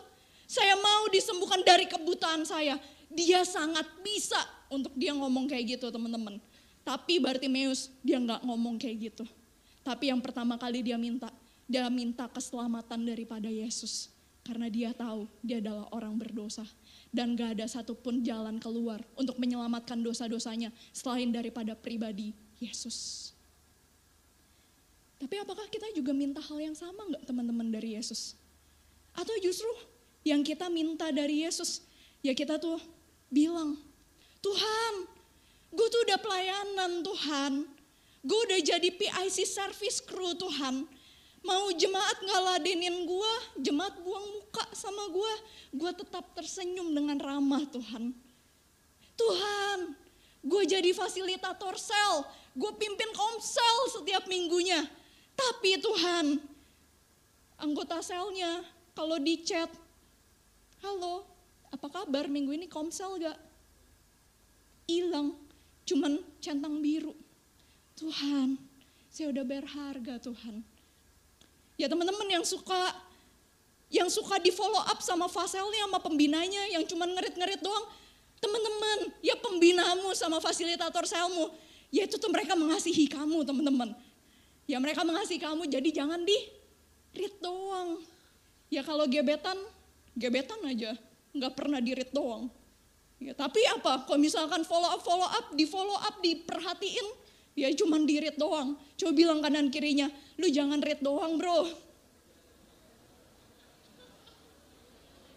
[0.47, 2.79] saya mau disembuhkan dari kebutaan saya.
[3.11, 4.39] Dia sangat bisa
[4.71, 6.39] untuk dia ngomong kayak gitu teman-teman.
[6.87, 9.27] Tapi Bartimeus dia nggak ngomong kayak gitu.
[9.83, 11.27] Tapi yang pertama kali dia minta,
[11.67, 14.15] dia minta keselamatan daripada Yesus.
[14.47, 16.63] Karena dia tahu dia adalah orang berdosa.
[17.11, 22.31] Dan gak ada satupun jalan keluar untuk menyelamatkan dosa-dosanya selain daripada pribadi
[22.63, 23.29] Yesus.
[25.19, 28.37] Tapi apakah kita juga minta hal yang sama nggak teman-teman dari Yesus?
[29.17, 29.67] Atau justru
[30.21, 31.81] yang kita minta dari Yesus,
[32.21, 32.77] ya kita tuh
[33.33, 33.81] bilang,
[34.45, 35.17] Tuhan
[35.73, 37.53] Gue tuh udah pelayanan Tuhan.
[38.23, 40.87] Gue udah jadi PIC service crew Tuhan.
[41.47, 43.33] Mau jemaat ngeladenin gue,
[43.63, 45.33] jemaat buang muka sama gue.
[45.71, 48.11] Gue tetap tersenyum dengan ramah Tuhan.
[49.15, 49.95] Tuhan,
[50.43, 52.27] gue jadi fasilitator sel.
[52.51, 54.83] Gue pimpin komsel setiap minggunya.
[55.39, 56.35] Tapi Tuhan,
[57.63, 59.71] anggota selnya kalau di chat,
[60.83, 61.23] halo,
[61.71, 63.39] apa kabar minggu ini komsel gak?
[64.83, 65.37] Hilang
[65.87, 67.15] cuman centang biru.
[67.95, 68.59] Tuhan,
[69.07, 70.76] saya udah berharga Tuhan.
[71.77, 72.93] Ya teman-teman yang suka
[73.87, 77.85] yang suka di follow up sama faselnya sama pembinanya yang cuman ngerit-ngerit doang.
[78.37, 81.49] Teman-teman, ya pembinamu sama fasilitator selmu,
[81.89, 83.95] ya itu tuh mereka mengasihi kamu teman-teman.
[84.69, 86.35] Ya mereka mengasihi kamu jadi jangan di
[87.17, 88.03] read doang.
[88.67, 89.55] Ya kalau gebetan,
[90.13, 90.93] gebetan aja,
[91.33, 92.51] nggak pernah di read doang.
[93.17, 94.05] Ya, tapi apa?
[94.05, 97.07] Kalau misalkan follow up, follow up, di follow up, diperhatiin,
[97.57, 98.77] ya cuman di read doang.
[98.93, 101.65] Coba bilang kanan kirinya, lu jangan read doang bro.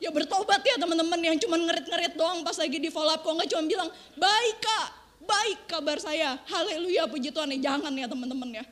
[0.00, 3.24] Ya bertobat ya teman-teman yang cuma ngerit-ngerit doang pas lagi di follow up.
[3.24, 4.88] Kok nggak cuma bilang, baik kak,
[5.24, 6.40] baik kabar saya.
[6.48, 7.52] Haleluya puji Tuhan.
[7.56, 8.64] Ya, jangan ya teman-teman ya.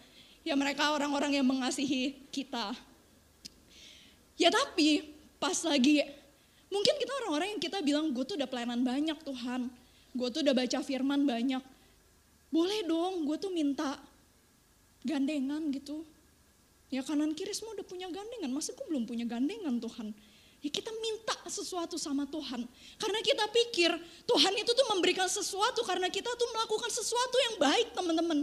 [0.45, 2.73] Ya mereka orang-orang yang mengasihi kita.
[4.41, 5.05] Ya tapi
[5.37, 6.01] pas lagi
[6.69, 9.73] Mungkin kita orang-orang yang kita bilang, gue tuh udah pelayanan banyak Tuhan.
[10.13, 11.65] Gue tuh udah baca firman banyak.
[12.49, 14.01] Boleh dong, gue tuh minta
[15.05, 16.05] gandengan gitu.
[16.89, 20.17] Ya kanan kiri semua udah punya gandengan, masa gue belum punya gandengan Tuhan.
[20.59, 22.67] Ya kita minta sesuatu sama Tuhan.
[22.99, 23.95] Karena kita pikir
[24.27, 28.39] Tuhan itu tuh memberikan sesuatu karena kita tuh melakukan sesuatu yang baik teman-teman.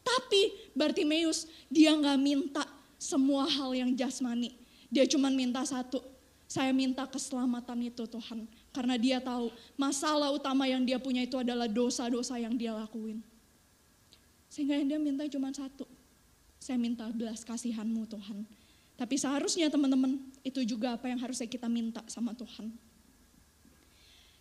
[0.00, 2.64] Tapi Bartimeus dia nggak minta
[2.96, 4.56] semua hal yang jasmani.
[4.88, 6.00] Dia cuma minta satu,
[6.48, 8.48] saya minta keselamatan itu Tuhan.
[8.72, 13.20] Karena dia tahu masalah utama yang dia punya itu adalah dosa-dosa yang dia lakuin.
[14.50, 15.86] Sehingga dia minta cuma satu.
[16.58, 18.44] Saya minta belas kasihanmu Tuhan.
[19.00, 22.68] Tapi seharusnya teman-teman, itu juga apa yang harusnya kita minta sama Tuhan.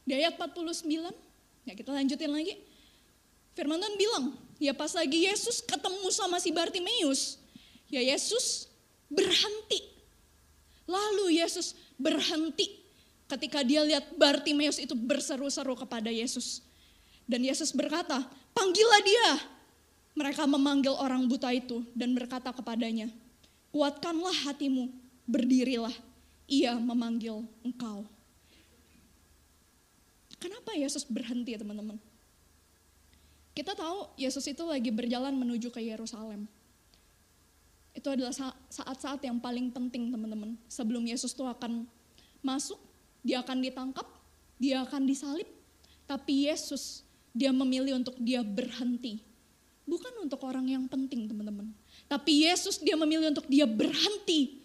[0.03, 0.83] Di ayat 49,
[1.63, 2.59] ya kita lanjutin lagi.
[3.55, 4.25] Firman Tuhan bilang,
[4.59, 7.39] ya pas lagi Yesus ketemu sama si Bartimeus,
[7.87, 8.67] ya Yesus
[9.07, 9.79] berhenti.
[10.89, 12.81] Lalu Yesus berhenti
[13.29, 16.65] ketika dia lihat Bartimeus itu berseru-seru kepada Yesus.
[17.29, 19.29] Dan Yesus berkata, panggillah dia.
[20.17, 23.07] Mereka memanggil orang buta itu dan berkata kepadanya,
[23.69, 24.89] kuatkanlah hatimu,
[25.29, 25.93] berdirilah,
[26.49, 28.03] ia memanggil engkau.
[30.39, 31.99] Kenapa Yesus berhenti teman-teman?
[33.53, 36.47] Kita tahu Yesus itu lagi berjalan menuju ke Yerusalem.
[37.91, 38.31] Itu adalah
[38.71, 40.55] saat-saat yang paling penting teman-teman.
[40.71, 41.83] Sebelum Yesus itu akan
[42.39, 42.79] masuk,
[43.19, 44.07] dia akan ditangkap,
[44.55, 45.47] dia akan disalib.
[46.07, 47.03] Tapi Yesus,
[47.35, 49.19] dia memilih untuk dia berhenti.
[49.89, 51.73] Bukan untuk orang yang penting teman-teman.
[52.05, 54.61] Tapi Yesus dia memilih untuk dia berhenti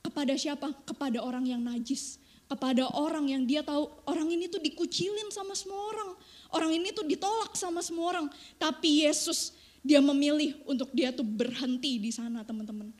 [0.00, 0.72] kepada siapa?
[0.88, 2.16] Kepada orang yang najis.
[2.48, 6.10] Kepada orang yang dia tahu orang ini tuh dikucilin sama semua orang.
[6.56, 8.26] Orang ini tuh ditolak sama semua orang.
[8.56, 9.52] Tapi Yesus
[9.84, 12.90] dia memilih untuk dia tuh berhenti di sana teman-teman.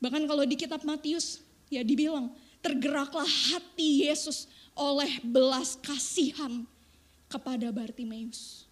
[0.00, 2.32] Bahkan kalau di kitab Matius ya dibilang
[2.64, 6.64] tergeraklah hati Yesus oleh belas kasihan
[7.28, 8.69] kepada Bartimeus.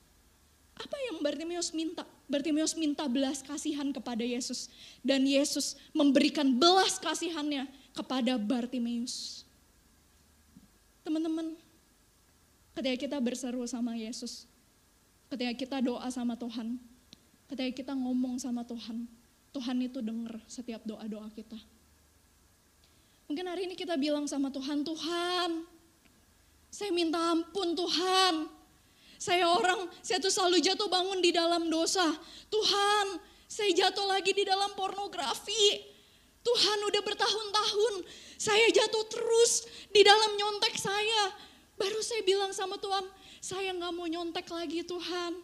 [0.79, 2.07] Apa yang Bartimeus minta?
[2.31, 4.71] Bartimeus minta belas kasihan kepada Yesus.
[5.03, 9.43] Dan Yesus memberikan belas kasihannya kepada Bartimeus.
[11.03, 11.57] Teman-teman,
[12.79, 14.47] ketika kita berseru sama Yesus,
[15.33, 16.79] ketika kita doa sama Tuhan,
[17.51, 19.09] ketika kita ngomong sama Tuhan,
[19.51, 21.59] Tuhan itu dengar setiap doa-doa kita.
[23.27, 25.65] Mungkin hari ini kita bilang sama Tuhan, Tuhan,
[26.69, 28.49] saya minta ampun Tuhan,
[29.19, 32.07] saya orang, saya tuh selalu jatuh bangun di dalam dosa.
[32.47, 33.19] Tuhan,
[33.51, 35.83] saya jatuh lagi di dalam pornografi.
[36.47, 37.95] Tuhan udah bertahun-tahun,
[38.39, 41.35] saya jatuh terus di dalam nyontek saya.
[41.75, 43.05] Baru saya bilang sama Tuhan,
[43.43, 45.35] saya nggak mau nyontek lagi Tuhan.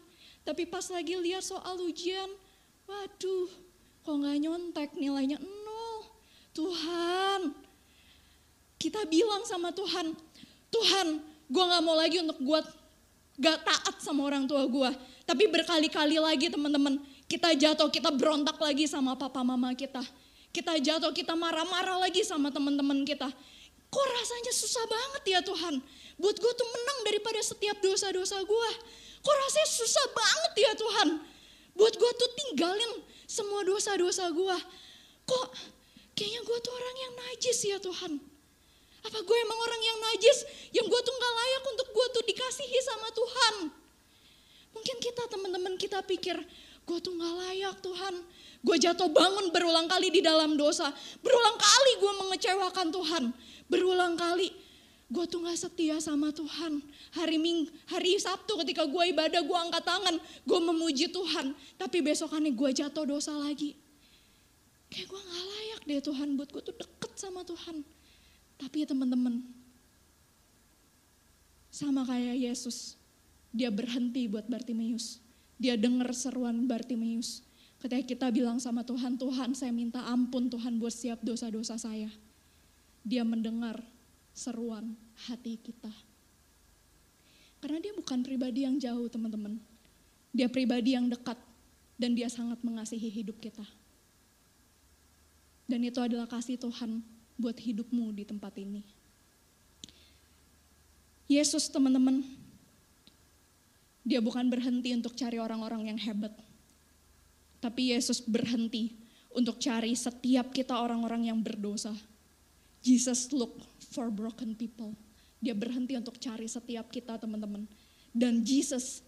[0.47, 2.31] Tapi pas lagi lihat soal ujian,
[2.87, 3.51] waduh,
[4.07, 6.07] kok nggak nyontek nilainya nol.
[6.55, 7.51] Tuhan,
[8.79, 10.15] kita bilang sama Tuhan,
[10.71, 11.19] Tuhan,
[11.51, 12.84] gue nggak mau lagi untuk buat
[13.39, 14.91] gak taat sama orang tua gue.
[15.25, 20.05] Tapi berkali-kali lagi teman-teman, kita jatuh, kita berontak lagi sama papa mama kita.
[20.55, 23.27] Kita jatuh, kita marah-marah lagi sama teman-teman kita.
[23.91, 25.79] Kok rasanya susah banget ya Tuhan?
[26.19, 28.71] Buat gue tuh menang daripada setiap dosa-dosa gue.
[29.23, 31.09] Kok rasanya susah banget ya Tuhan?
[31.75, 32.93] Buat gue tuh tinggalin
[33.27, 34.57] semua dosa-dosa gue.
[35.27, 35.47] Kok
[36.15, 38.34] kayaknya gue tuh orang yang najis ya Tuhan?
[39.05, 40.39] Apa gue emang orang yang najis
[40.73, 43.55] yang gue tuh gak layak untuk gue tuh dikasihi sama Tuhan.
[44.75, 46.41] Mungkin kita teman-teman kita pikir
[46.85, 48.15] gue tuh gak layak Tuhan.
[48.65, 50.89] Gue jatuh bangun berulang kali di dalam dosa.
[51.21, 53.25] Berulang kali gue mengecewakan Tuhan.
[53.69, 54.49] Berulang kali
[55.13, 56.81] gue tuh gak setia sama Tuhan.
[57.13, 60.17] Hari Ming, hari Sabtu ketika gue ibadah gue angkat tangan.
[60.49, 61.53] Gue memuji Tuhan.
[61.77, 63.77] Tapi besokannya gue jatuh dosa lagi.
[64.89, 67.85] Kayak gue gak layak deh Tuhan buat gue tuh deket sama Tuhan.
[68.59, 69.43] Tapi ya teman-teman,
[71.75, 72.95] sama kayak Yesus,
[73.51, 75.19] dia berhenti buat Bartimeus.
[75.59, 77.43] Dia dengar seruan Bartimeus.
[77.83, 82.11] Ketika kita bilang sama Tuhan, Tuhan saya minta ampun Tuhan buat siap dosa-dosa saya.
[83.03, 83.83] Dia mendengar
[84.35, 85.93] seruan hati kita.
[87.63, 89.59] Karena dia bukan pribadi yang jauh teman-teman.
[90.35, 91.39] Dia pribadi yang dekat
[91.95, 93.65] dan dia sangat mengasihi hidup kita.
[95.65, 97.01] Dan itu adalah kasih Tuhan
[97.35, 98.83] buat hidupmu di tempat ini.
[101.25, 102.21] Yesus teman-teman,
[104.05, 106.37] dia bukan berhenti untuk cari orang-orang yang hebat.
[107.65, 108.93] Tapi Yesus berhenti
[109.33, 111.97] untuk cari setiap kita orang-orang yang berdosa.
[112.85, 113.57] Jesus look
[113.89, 114.93] for broken people.
[115.41, 117.65] Dia berhenti untuk cari setiap kita teman-teman.
[118.13, 119.01] Dan Jesus,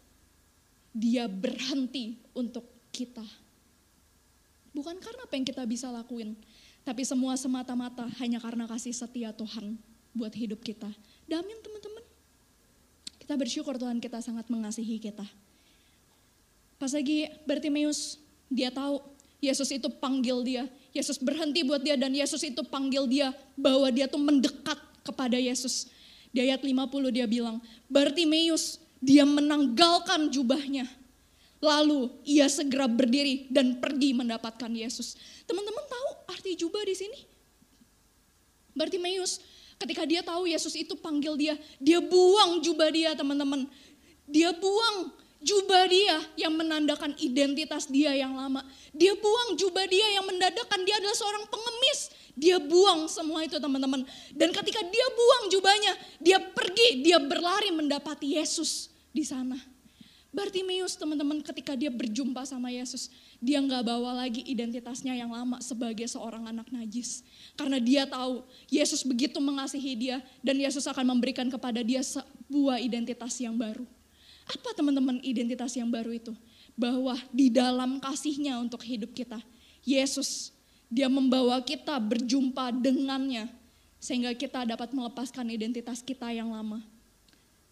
[0.96, 3.24] dia berhenti untuk kita.
[4.72, 6.32] Bukan karena apa yang kita bisa lakuin,
[6.86, 9.74] tapi semua semata-mata hanya karena kasih setia Tuhan
[10.14, 10.86] buat hidup kita.
[11.26, 12.04] Damin teman-teman.
[13.18, 15.26] Kita bersyukur Tuhan kita sangat mengasihi kita.
[16.78, 19.02] Pas lagi Bartimeus, dia tahu
[19.42, 20.64] Yesus itu panggil dia.
[20.94, 25.90] Yesus berhenti buat dia dan Yesus itu panggil dia bahwa dia tuh mendekat kepada Yesus.
[26.30, 26.70] Di ayat 50
[27.10, 27.58] dia bilang,
[27.90, 30.86] Bartimeus dia menanggalkan jubahnya.
[31.56, 35.16] Lalu ia segera berdiri dan pergi mendapatkan Yesus.
[35.48, 37.20] Teman-teman tahu arti jubah di sini?
[38.76, 39.40] Bartimeus
[39.80, 43.64] ketika dia tahu Yesus itu panggil dia, dia buang jubah dia teman-teman.
[44.28, 48.64] Dia buang jubah dia yang menandakan identitas dia yang lama.
[48.92, 52.00] Dia buang jubah dia yang menandakan dia adalah seorang pengemis.
[52.36, 54.04] Dia buang semua itu teman-teman.
[54.36, 59.56] Dan ketika dia buang jubahnya, dia pergi, dia berlari mendapati Yesus di sana.
[60.36, 63.08] Bartimeus teman-teman ketika dia berjumpa sama Yesus,
[63.40, 67.24] dia nggak bawa lagi identitasnya yang lama sebagai seorang anak najis.
[67.56, 73.32] Karena dia tahu Yesus begitu mengasihi dia dan Yesus akan memberikan kepada dia sebuah identitas
[73.40, 73.88] yang baru.
[74.44, 76.36] Apa teman-teman identitas yang baru itu?
[76.76, 79.40] Bahwa di dalam kasihnya untuk hidup kita,
[79.88, 80.52] Yesus
[80.92, 83.48] dia membawa kita berjumpa dengannya
[83.96, 86.84] sehingga kita dapat melepaskan identitas kita yang lama.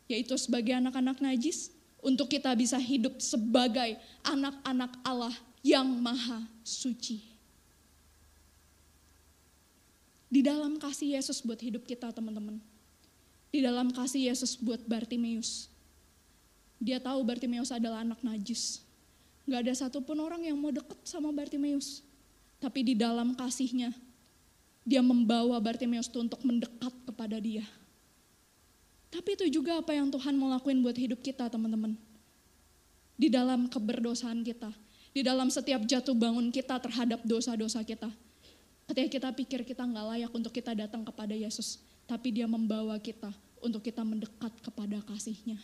[0.08, 1.73] Yaitu sebagai anak-anak najis,
[2.04, 5.32] untuk kita bisa hidup sebagai anak-anak Allah
[5.64, 7.24] yang maha suci.
[10.28, 12.60] Di dalam kasih Yesus buat hidup kita teman-teman.
[13.48, 15.72] Di dalam kasih Yesus buat Bartimeus.
[16.76, 18.84] Dia tahu Bartimeus adalah anak najis.
[19.48, 22.04] Gak ada satupun orang yang mau deket sama Bartimeus.
[22.60, 23.94] Tapi di dalam kasihnya,
[24.84, 27.64] dia membawa Bartimeus untuk mendekat kepada dia
[29.14, 31.94] tapi itu juga apa yang Tuhan mau lakuin buat hidup kita teman-teman.
[33.14, 34.74] Di dalam keberdosaan kita.
[35.14, 38.10] Di dalam setiap jatuh bangun kita terhadap dosa-dosa kita.
[38.90, 41.78] Ketika kita pikir kita nggak layak untuk kita datang kepada Yesus.
[42.10, 43.30] Tapi dia membawa kita
[43.62, 45.62] untuk kita mendekat kepada kasihnya.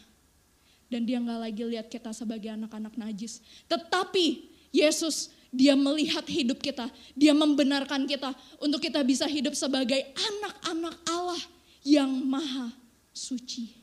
[0.86, 3.42] Dan dia nggak lagi lihat kita sebagai anak-anak najis.
[3.66, 6.86] Tetapi Yesus dia melihat hidup kita.
[7.18, 8.30] Dia membenarkan kita
[8.62, 11.42] untuk kita bisa hidup sebagai anak-anak Allah
[11.82, 12.79] yang maha
[13.10, 13.76] suci.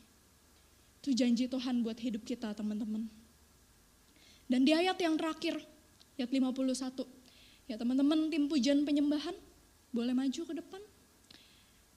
[0.98, 3.06] Itu janji Tuhan buat hidup kita teman-teman.
[4.48, 5.60] Dan di ayat yang terakhir,
[6.16, 7.04] ayat 51.
[7.68, 9.36] Ya teman-teman tim pujian penyembahan,
[9.92, 10.82] boleh maju ke depan.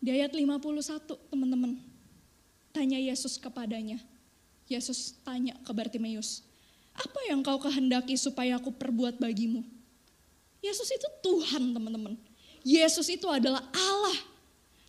[0.04, 1.80] Di ayat 51 teman-teman,
[2.76, 4.00] tanya Yesus kepadanya.
[4.68, 6.48] Yesus tanya ke Bartimeus,
[6.96, 9.64] apa yang kau kehendaki supaya aku perbuat bagimu?
[10.60, 12.16] Yesus itu Tuhan teman-teman.
[12.62, 14.18] Yesus itu adalah Allah.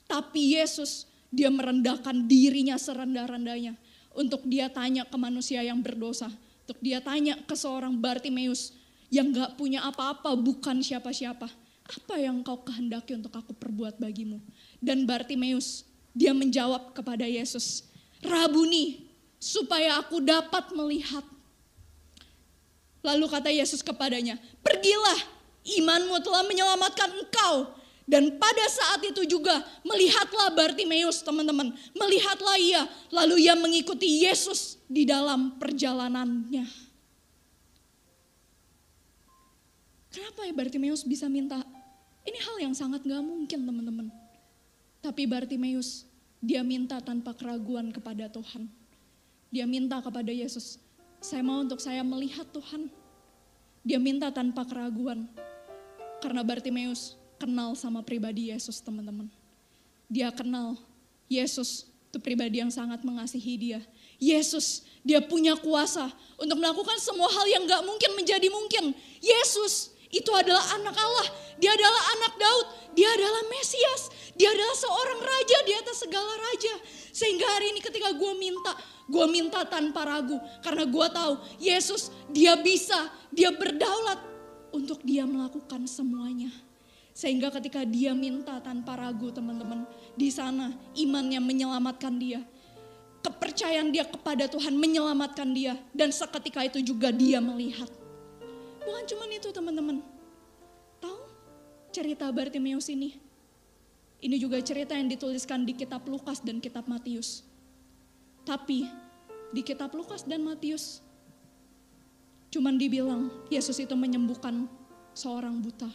[0.04, 3.72] Tapi Yesus dia merendahkan dirinya serendah-rendahnya
[4.12, 6.28] untuk dia tanya ke manusia yang berdosa.
[6.62, 8.76] Untuk dia tanya ke seorang Bartimeus
[9.08, 11.50] yang gak punya apa-apa, bukan siapa-siapa.
[11.82, 14.38] Apa yang kau kehendaki untuk aku perbuat bagimu?
[14.78, 15.82] Dan Bartimeus,
[16.14, 17.88] dia menjawab kepada Yesus,
[18.22, 19.10] Rabuni,
[19.42, 21.24] supaya aku dapat melihat.
[23.02, 25.18] Lalu kata Yesus kepadanya, pergilah,
[25.66, 27.74] imanmu telah menyelamatkan engkau.
[28.02, 31.70] Dan pada saat itu juga melihatlah Bartimeus teman-teman.
[31.94, 32.82] Melihatlah ia
[33.14, 36.66] lalu ia mengikuti Yesus di dalam perjalanannya.
[40.12, 41.62] Kenapa ya Bartimeus bisa minta?
[42.22, 44.06] Ini hal yang sangat gak mungkin teman-teman.
[45.00, 46.04] Tapi Bartimeus
[46.42, 48.66] dia minta tanpa keraguan kepada Tuhan.
[49.48, 50.82] Dia minta kepada Yesus,
[51.22, 52.90] saya mau untuk saya melihat Tuhan.
[53.86, 55.30] Dia minta tanpa keraguan.
[56.18, 59.26] Karena Bartimeus kenal sama pribadi Yesus teman-teman.
[60.06, 60.78] Dia kenal
[61.26, 63.80] Yesus itu pribadi yang sangat mengasihi dia.
[64.22, 66.06] Yesus, dia punya kuasa
[66.38, 68.94] untuk melakukan semua hal yang gak mungkin menjadi mungkin.
[69.18, 71.26] Yesus itu adalah anak Allah,
[71.56, 74.02] dia adalah anak Daud, dia adalah Mesias,
[74.36, 76.74] dia adalah seorang raja di atas segala raja.
[77.10, 78.76] Sehingga hari ini ketika gue minta,
[79.08, 80.36] gue minta tanpa ragu.
[80.60, 84.20] Karena gue tahu Yesus dia bisa, dia berdaulat
[84.70, 86.52] untuk dia melakukan semuanya.
[87.12, 89.84] Sehingga ketika dia minta tanpa ragu teman-teman,
[90.16, 92.40] di sana imannya menyelamatkan dia.
[93.22, 95.76] Kepercayaan dia kepada Tuhan menyelamatkan dia.
[95.92, 97.88] Dan seketika itu juga dia melihat.
[98.82, 100.00] Bukan cuma itu teman-teman.
[100.98, 101.20] Tahu
[101.92, 103.20] cerita Bartimeus ini?
[104.22, 107.42] Ini juga cerita yang dituliskan di kitab Lukas dan kitab Matius.
[108.42, 108.86] Tapi
[109.52, 111.04] di kitab Lukas dan Matius
[112.52, 114.68] cuman dibilang Yesus itu menyembuhkan
[115.12, 115.88] seorang buta.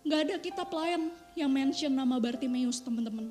[0.00, 3.28] Gak ada kitab lain yang mention nama Bartimeus teman-teman.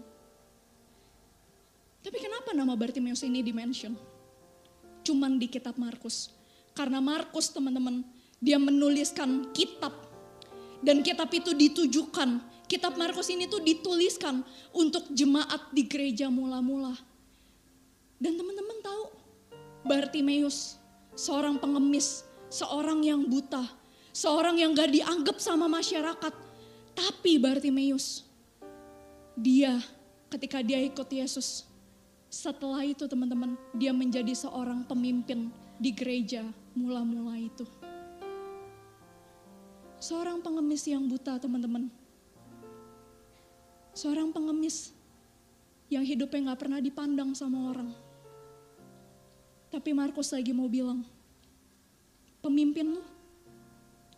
[2.00, 3.98] Tapi kenapa nama Bartimeus ini dimention?
[5.04, 6.30] Cuman di kitab Markus.
[6.78, 8.06] Karena Markus teman-teman,
[8.40, 9.92] dia menuliskan kitab.
[10.80, 12.40] Dan kitab itu ditujukan,
[12.70, 16.96] kitab Markus ini tuh dituliskan untuk jemaat di gereja mula-mula.
[18.16, 19.06] Dan teman-teman tahu,
[19.84, 20.80] Bartimeus,
[21.20, 23.68] seorang pengemis, seorang yang buta,
[24.16, 26.49] seorang yang gak dianggap sama masyarakat,
[27.00, 28.28] tapi Bartimeus,
[29.40, 29.80] dia
[30.28, 31.64] ketika dia ikut Yesus,
[32.28, 35.48] setelah itu teman-teman, dia menjadi seorang pemimpin
[35.80, 36.44] di gereja
[36.76, 37.64] mula-mula itu.
[40.04, 41.88] Seorang pengemis yang buta teman-teman.
[43.96, 44.92] Seorang pengemis
[45.88, 47.90] yang hidupnya gak pernah dipandang sama orang.
[49.72, 51.08] Tapi Markus lagi mau bilang,
[52.44, 53.04] pemimpin lu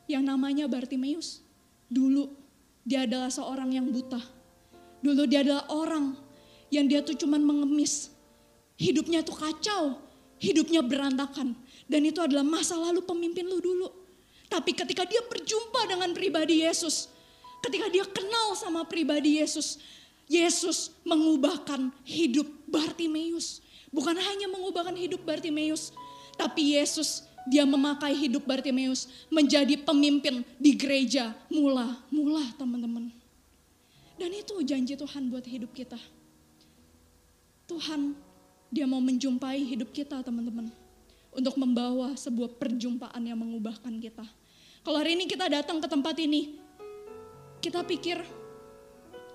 [0.10, 1.46] yang namanya Bartimeus.
[1.92, 2.41] Dulu
[2.82, 4.22] dia adalah seorang yang buta.
[5.02, 6.14] Dulu dia adalah orang
[6.74, 8.14] yang dia tuh cuman mengemis.
[8.78, 9.98] Hidupnya tuh kacau,
[10.42, 11.54] hidupnya berantakan.
[11.86, 13.90] Dan itu adalah masa lalu pemimpin lu dulu.
[14.50, 17.08] Tapi ketika dia berjumpa dengan pribadi Yesus,
[17.64, 19.80] ketika dia kenal sama pribadi Yesus,
[20.32, 23.60] Yesus mengubahkan hidup Bartimeus.
[23.92, 25.92] Bukan hanya mengubahkan hidup Bartimeus,
[26.40, 33.10] tapi Yesus dia memakai hidup Bartimeus menjadi pemimpin di gereja mula-mula teman-teman.
[34.22, 35.98] Dan itu janji Tuhan buat hidup kita.
[37.66, 38.14] Tuhan
[38.70, 40.70] dia mau menjumpai hidup kita teman-teman.
[41.32, 44.28] Untuk membawa sebuah perjumpaan yang mengubahkan kita.
[44.84, 46.60] Kalau hari ini kita datang ke tempat ini,
[47.64, 48.20] kita pikir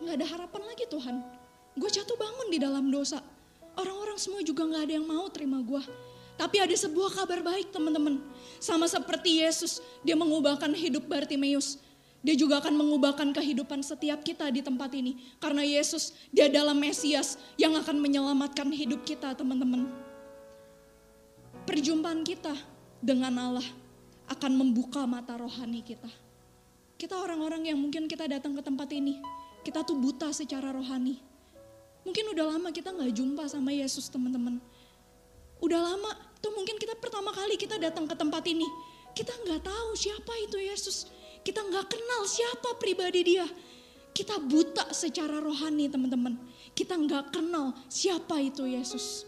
[0.05, 1.25] nggak ada harapan lagi Tuhan.
[1.73, 3.25] Gue jatuh bangun di dalam dosa.
[3.81, 5.83] Orang-orang semua juga nggak ada yang mau terima gue.
[6.37, 8.21] Tapi ada sebuah kabar baik teman-teman.
[8.61, 11.81] Sama seperti Yesus, dia mengubahkan hidup Bartimeus.
[12.21, 15.17] Dia juga akan mengubahkan kehidupan setiap kita di tempat ini.
[15.41, 19.89] Karena Yesus, dia adalah Mesias yang akan menyelamatkan hidup kita teman-teman.
[21.65, 22.53] Perjumpaan kita
[23.01, 23.67] dengan Allah
[24.29, 26.11] akan membuka mata rohani kita.
[26.97, 29.21] Kita orang-orang yang mungkin kita datang ke tempat ini,
[29.63, 31.21] kita tuh buta secara rohani.
[32.07, 34.63] Mungkin udah lama kita nggak jumpa sama Yesus teman-teman.
[35.61, 36.13] Udah lama,
[36.45, 38.69] tuh mungkin kita pertama kali kita datang ke tempat ini.
[39.17, 41.09] Kita nggak tahu siapa itu Yesus.
[41.41, 43.47] Kita nggak kenal siapa pribadi dia.
[44.13, 46.37] Kita buta secara rohani teman-teman.
[46.77, 49.25] Kita nggak kenal siapa itu Yesus.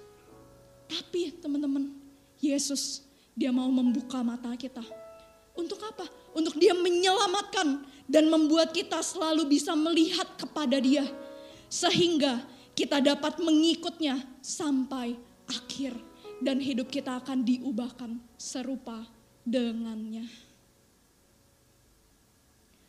[0.88, 1.92] Tapi teman-teman,
[2.40, 3.04] Yesus
[3.36, 4.80] dia mau membuka mata kita.
[5.56, 6.08] Untuk apa?
[6.32, 11.04] Untuk dia menyelamatkan dan membuat kita selalu bisa melihat kepada dia.
[11.68, 12.40] Sehingga
[12.72, 15.16] kita dapat mengikutnya sampai
[15.48, 16.07] akhir
[16.38, 19.06] dan hidup kita akan diubahkan serupa
[19.42, 20.26] dengannya.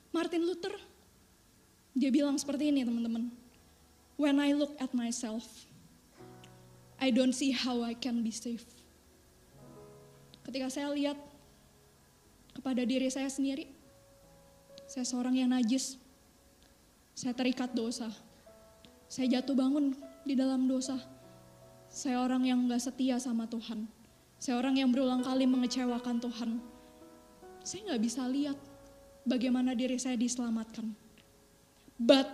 [0.10, 0.74] Martin Luther
[1.94, 3.34] dia bilang seperti ini teman-teman.
[4.20, 5.44] When I look at myself,
[7.00, 8.68] I don't see how I can be saved.
[10.44, 11.16] Ketika saya lihat
[12.52, 13.72] kepada diri saya sendiri,
[14.90, 15.96] saya seorang yang najis,
[17.16, 18.12] saya terikat dosa,
[19.08, 19.96] saya jatuh bangun
[20.28, 21.00] di dalam dosa,
[21.90, 23.90] saya orang yang gak setia sama Tuhan.
[24.38, 26.62] Saya orang yang berulang kali mengecewakan Tuhan.
[27.66, 28.56] Saya gak bisa lihat
[29.26, 30.94] bagaimana diri saya diselamatkan.
[32.00, 32.30] But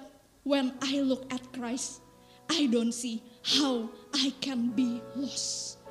[0.45, 2.03] when I look at Christ,
[2.51, 3.23] I don't see
[3.57, 5.81] how I can be lost.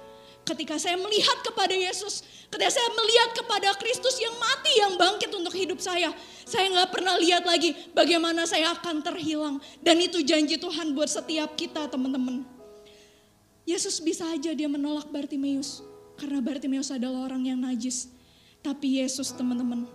[0.45, 2.21] Ketika saya melihat kepada Yesus,
[2.53, 6.13] ketika saya melihat kepada Kristus yang mati, yang bangkit untuk hidup saya,
[6.45, 9.57] saya nggak pernah lihat lagi bagaimana saya akan terhilang.
[9.81, 12.54] Dan itu janji Tuhan buat setiap kita teman-teman.
[13.65, 15.81] Yesus bisa aja dia menolak Bartimeus
[16.21, 18.13] karena Bartimeus adalah orang yang najis.
[18.61, 19.89] Tapi Yesus teman-teman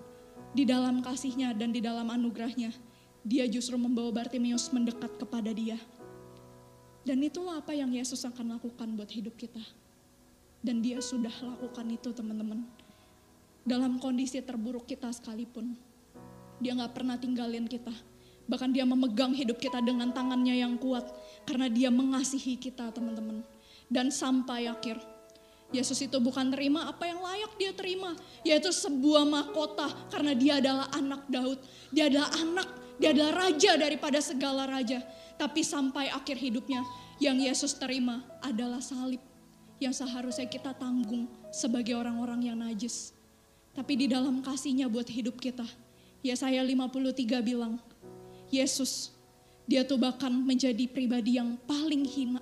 [0.57, 2.73] di dalam kasihnya dan di dalam anugerahnya
[3.21, 5.77] dia justru membawa Bartimeus mendekat kepada dia.
[7.05, 9.61] Dan itulah apa yang Yesus akan lakukan buat hidup kita.
[10.65, 12.65] Dan dia sudah lakukan itu teman-teman.
[13.61, 15.77] Dalam kondisi terburuk kita sekalipun.
[16.57, 17.93] Dia gak pernah tinggalin kita.
[18.49, 21.05] Bahkan dia memegang hidup kita dengan tangannya yang kuat.
[21.45, 23.45] Karena dia mengasihi kita teman-teman
[23.89, 25.01] dan sampai akhir.
[25.69, 30.89] Yesus itu bukan terima apa yang layak dia terima, yaitu sebuah mahkota karena dia adalah
[30.97, 31.59] anak Daud.
[31.93, 32.67] Dia adalah anak,
[32.97, 35.01] dia adalah raja daripada segala raja.
[35.37, 36.81] Tapi sampai akhir hidupnya
[37.21, 39.21] yang Yesus terima adalah salib
[39.77, 43.13] yang seharusnya kita tanggung sebagai orang-orang yang najis.
[43.77, 45.63] Tapi di dalam kasihnya buat hidup kita,
[46.25, 47.13] ya saya 53
[47.45, 47.77] bilang,
[48.49, 49.13] Yesus,
[49.69, 52.41] dia tuh bahkan menjadi pribadi yang paling hina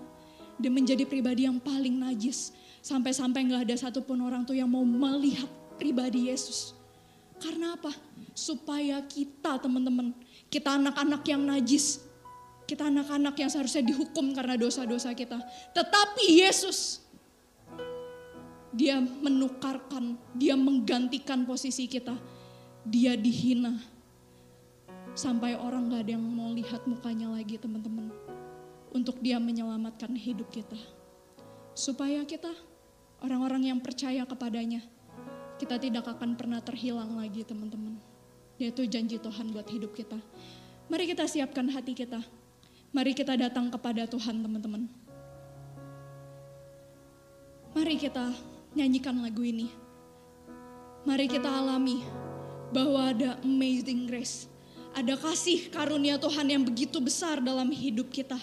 [0.58, 2.54] dia menjadi pribadi yang paling najis.
[2.82, 6.74] Sampai-sampai gak ada satupun orang tuh yang mau melihat pribadi Yesus.
[7.38, 7.94] Karena apa?
[8.34, 10.14] Supaya kita teman-teman,
[10.50, 12.02] kita anak-anak yang najis.
[12.68, 15.40] Kita anak-anak yang seharusnya dihukum karena dosa-dosa kita.
[15.72, 17.00] Tetapi Yesus,
[18.76, 22.18] dia menukarkan, dia menggantikan posisi kita.
[22.84, 23.78] Dia dihina.
[25.14, 28.27] Sampai orang gak ada yang mau lihat mukanya lagi teman-teman
[28.98, 30.78] untuk dia menyelamatkan hidup kita.
[31.78, 32.50] Supaya kita
[33.22, 34.82] orang-orang yang percaya kepadanya,
[35.62, 38.02] kita tidak akan pernah terhilang lagi teman-teman.
[38.58, 40.18] Yaitu janji Tuhan buat hidup kita.
[40.90, 42.26] Mari kita siapkan hati kita.
[42.90, 44.90] Mari kita datang kepada Tuhan teman-teman.
[47.78, 48.34] Mari kita
[48.74, 49.70] nyanyikan lagu ini.
[51.06, 52.02] Mari kita alami
[52.74, 54.50] bahwa ada amazing grace.
[54.98, 58.42] Ada kasih karunia Tuhan yang begitu besar dalam hidup kita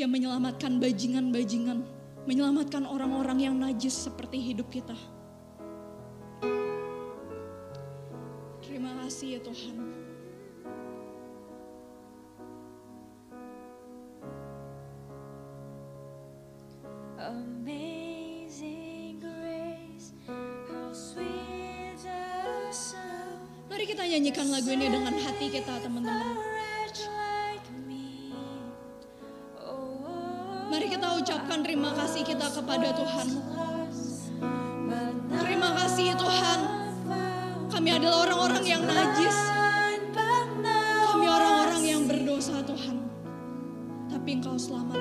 [0.00, 1.84] yang menyelamatkan bajingan-bajingan,
[2.24, 4.96] menyelamatkan orang-orang yang najis seperti hidup kita.
[8.64, 9.76] Terima kasih ya Tuhan.
[23.70, 26.49] Mari kita nyanyikan lagu ini dengan hati kita, teman-teman.
[31.20, 33.28] Ucapkan terima kasih kita kepada Tuhan.
[35.30, 36.58] Terima kasih Tuhan.
[37.68, 39.36] Kami adalah orang-orang yang najis.
[41.04, 43.04] Kami orang-orang yang berdosa Tuhan.
[44.08, 44.99] Tapi Engkau selamatkan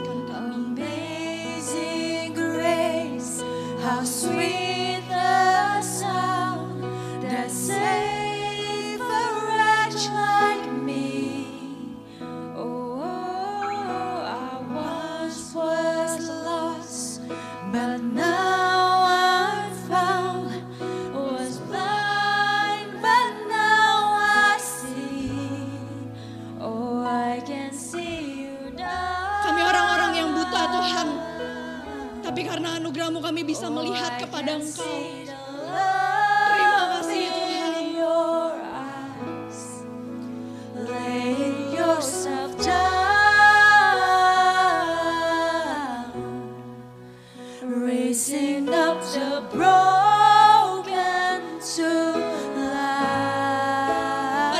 [49.49, 49.65] Mari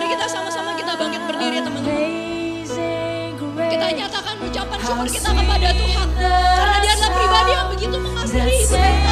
[0.09, 1.93] kita sama-sama kita bangkit berdiri teman-teman.
[1.93, 3.37] Amazing
[3.69, 6.09] Kita nyatakan ucapan syukur kita kepada Tuhan.
[6.17, 9.08] Karena dia adalah pribadi yang begitu mengasihi hidup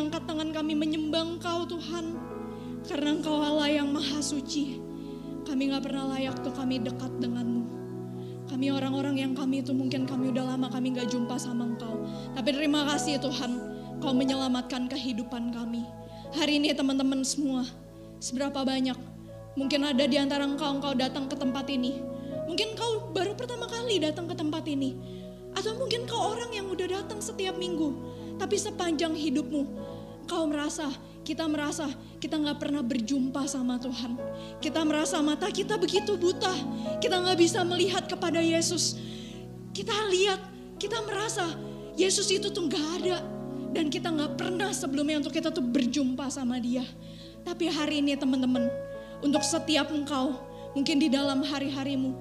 [0.00, 2.16] angkat tangan kami menyembah Engkau Tuhan.
[2.88, 4.80] Karena Engkau Allah yang maha suci.
[5.44, 7.64] Kami gak pernah layak untuk kami dekat denganmu.
[8.48, 12.02] Kami orang-orang yang kami itu mungkin kami udah lama kami gak jumpa sama Engkau.
[12.34, 13.52] Tapi terima kasih Tuhan,
[14.00, 15.84] Kau menyelamatkan kehidupan kami.
[16.32, 17.68] Hari ini teman-teman semua,
[18.16, 18.96] seberapa banyak
[19.60, 22.00] mungkin ada di antara engkau, engkau datang ke tempat ini.
[22.48, 24.96] Mungkin kau baru pertama kali datang ke tempat ini.
[25.52, 27.92] Atau mungkin kau orang yang udah datang setiap minggu.
[28.40, 29.62] Tapi sepanjang hidupmu,
[30.24, 30.88] kau merasa,
[31.20, 34.16] kita merasa kita nggak pernah berjumpa sama Tuhan.
[34.64, 36.52] Kita merasa mata kita begitu buta,
[37.04, 38.96] kita nggak bisa melihat kepada Yesus.
[39.76, 40.40] Kita lihat,
[40.80, 41.52] kita merasa
[42.00, 43.20] Yesus itu tuh nggak ada
[43.76, 46.82] dan kita nggak pernah sebelumnya untuk kita tuh berjumpa sama Dia.
[47.44, 48.68] Tapi hari ini teman-teman,
[49.20, 50.36] untuk setiap engkau,
[50.72, 52.12] mungkin di dalam hari-harimu,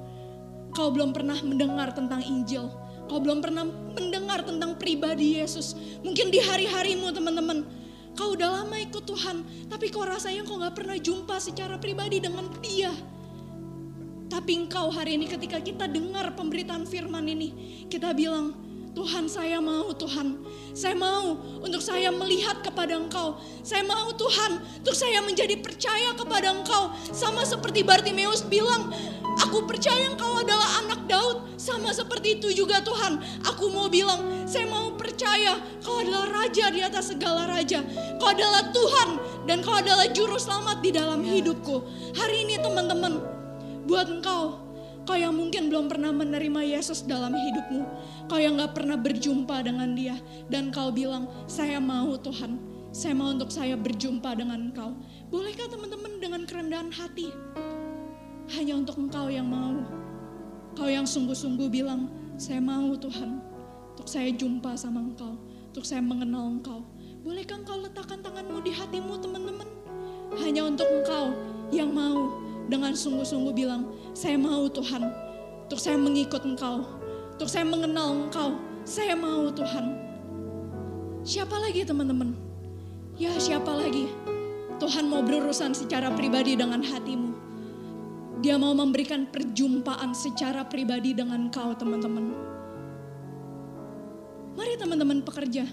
[0.72, 2.72] kau belum pernah mendengar tentang Injil.
[3.10, 5.74] Kau belum pernah mendengar tentang pribadi Yesus.
[6.06, 7.66] Mungkin di hari-harimu teman-teman,
[8.14, 12.46] kau udah lama ikut Tuhan, tapi kau rasanya kau nggak pernah jumpa secara pribadi dengan
[12.62, 12.94] Dia.
[14.30, 17.50] Tapi engkau hari ini ketika kita dengar pemberitaan firman ini,
[17.90, 18.54] kita bilang,
[19.00, 20.44] Tuhan saya mau Tuhan,
[20.76, 23.40] saya mau untuk saya melihat kepada engkau.
[23.64, 26.92] Saya mau Tuhan untuk saya menjadi percaya kepada engkau.
[27.16, 28.92] Sama seperti Bartimeus bilang,
[29.40, 31.48] aku percaya engkau adalah anak Daud.
[31.56, 36.84] Sama seperti itu juga Tuhan, aku mau bilang, saya mau percaya kau adalah Raja di
[36.84, 37.80] atas segala Raja.
[38.20, 39.10] Kau adalah Tuhan
[39.48, 41.88] dan kau adalah Juru Selamat di dalam hidupku.
[42.20, 43.16] Hari ini teman-teman,
[43.88, 44.69] buat engkau,
[45.10, 47.82] kau yang mungkin belum pernah menerima Yesus dalam hidupmu,
[48.30, 50.22] kau yang gak pernah berjumpa dengan dia,
[50.54, 54.98] dan kau bilang, saya mau Tuhan, Saya mau untuk saya berjumpa dengan engkau.
[55.30, 57.30] Bolehkah teman-teman dengan kerendahan hati?
[58.58, 59.86] Hanya untuk engkau yang mau.
[60.74, 63.46] Kau yang sungguh-sungguh bilang, saya mau Tuhan.
[63.94, 65.38] Untuk saya jumpa sama engkau.
[65.70, 66.82] Untuk saya mengenal engkau.
[67.22, 69.70] Bolehkah engkau letakkan tanganmu di hatimu teman-teman?
[70.42, 71.38] Hanya untuk engkau
[71.70, 72.42] yang mau
[72.74, 75.04] dengan sungguh-sungguh bilang, saya mau Tuhan.
[75.70, 76.86] Untuk saya mengikut engkau.
[77.38, 78.58] Untuk saya mengenal engkau.
[78.86, 79.86] Saya mau Tuhan.
[81.22, 82.34] Siapa lagi teman-teman?
[83.20, 84.08] Ya siapa lagi?
[84.80, 87.36] Tuhan mau berurusan secara pribadi dengan hatimu.
[88.40, 92.32] Dia mau memberikan perjumpaan secara pribadi dengan kau teman-teman.
[94.56, 95.68] Mari teman-teman pekerja,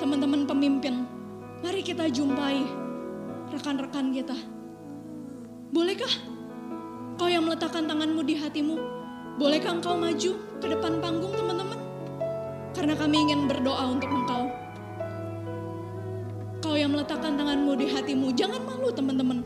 [0.00, 1.04] teman-teman pemimpin,
[1.60, 2.64] mari kita jumpai
[3.52, 4.36] rekan-rekan kita.
[5.72, 6.31] Bolehkah
[7.16, 8.76] kau yang meletakkan tanganmu di hatimu?
[9.40, 11.80] Bolehkah engkau maju ke depan panggung teman-teman?
[12.72, 14.48] Karena kami ingin berdoa untuk engkau.
[16.62, 19.42] Kau yang meletakkan tanganmu di hatimu, jangan malu teman-teman.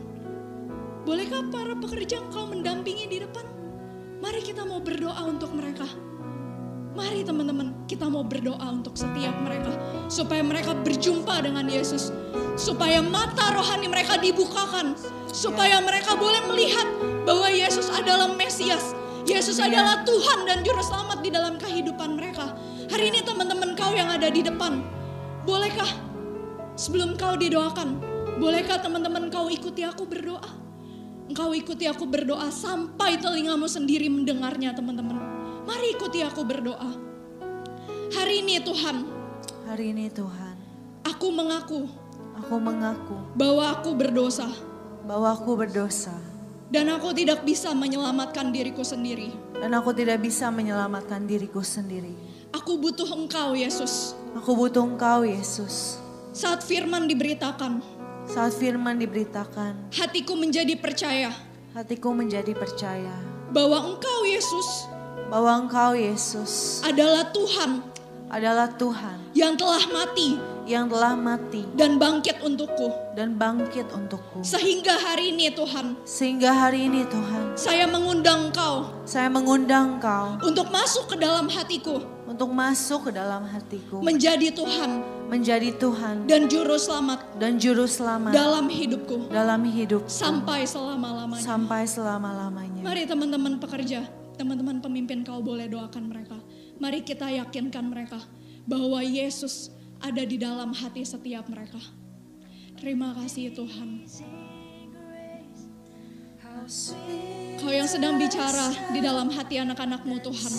[1.06, 3.46] Bolehkah para pekerja engkau mendampingi di depan?
[4.18, 5.86] Mari kita mau berdoa untuk mereka.
[6.96, 9.70] Mari teman-teman, kita mau berdoa untuk setiap mereka.
[10.08, 12.10] Supaya mereka berjumpa dengan Yesus.
[12.56, 14.96] Supaya mata rohani mereka dibukakan.
[15.36, 16.88] Supaya mereka boleh melihat
[17.28, 18.96] bahwa Yesus adalah Mesias.
[19.28, 22.56] Yesus adalah Tuhan dan Juru Selamat di dalam kehidupan mereka.
[22.88, 24.80] Hari ini teman-teman kau yang ada di depan.
[25.44, 25.92] Bolehkah
[26.80, 28.00] sebelum kau didoakan,
[28.40, 30.48] bolehkah teman-teman kau ikuti aku berdoa?
[31.28, 35.20] Engkau ikuti aku berdoa sampai telingamu sendiri mendengarnya teman-teman.
[35.68, 36.96] Mari ikuti aku berdoa.
[38.16, 39.04] Hari ini Tuhan,
[39.68, 40.56] Hari ini Tuhan,
[41.04, 42.06] aku mengaku
[42.38, 44.46] aku mengaku bahwa aku berdosa
[45.06, 46.12] bahwa aku berdosa
[46.68, 49.30] dan aku tidak bisa menyelamatkan diriku sendiri.
[49.56, 52.12] dan aku tidak bisa menyelamatkan diriku sendiri.
[52.52, 54.12] Aku butuh Engkau, Yesus.
[54.36, 55.96] Aku butuh Engkau, Yesus.
[56.36, 57.80] Saat firman diberitakan,
[58.26, 61.30] Saat firman diberitakan, hatiku menjadi percaya
[61.76, 63.12] hatiku menjadi percaya
[63.52, 64.88] bahwa Engkau, Yesus,
[65.28, 67.84] bahwa Engkau, Yesus, adalah Tuhan
[68.26, 70.34] adalah Tuhan yang telah mati
[70.66, 72.90] yang telah mati dan bangkit untukku.
[73.14, 74.42] dan bangkit untukku.
[74.42, 80.66] Sehingga hari ini Tuhan, Sehingga hari ini Tuhan, saya mengundang Engkau saya mengundang Engkau untuk
[80.74, 86.78] masuk ke dalam hatiku, untuk masuk ke dalam hatiku, menjadi Tuhan menjadi Tuhan dan juru
[86.78, 91.42] selamat dan juru selamat dalam hidupku dalam hidup sampai selama-lamanya.
[91.42, 92.82] sampai selama-lamanya.
[92.86, 94.06] Mari teman-teman pekerja,
[94.38, 96.38] teman-teman pemimpin kau boleh doakan mereka.
[96.76, 98.20] Mari kita yakinkan mereka
[98.68, 99.72] bahwa Yesus
[100.02, 101.80] ada di dalam hati setiap mereka.
[102.76, 104.04] Terima kasih Tuhan.
[107.56, 110.54] Kau yang sedang bicara di dalam hati anak-anakmu Tuhan.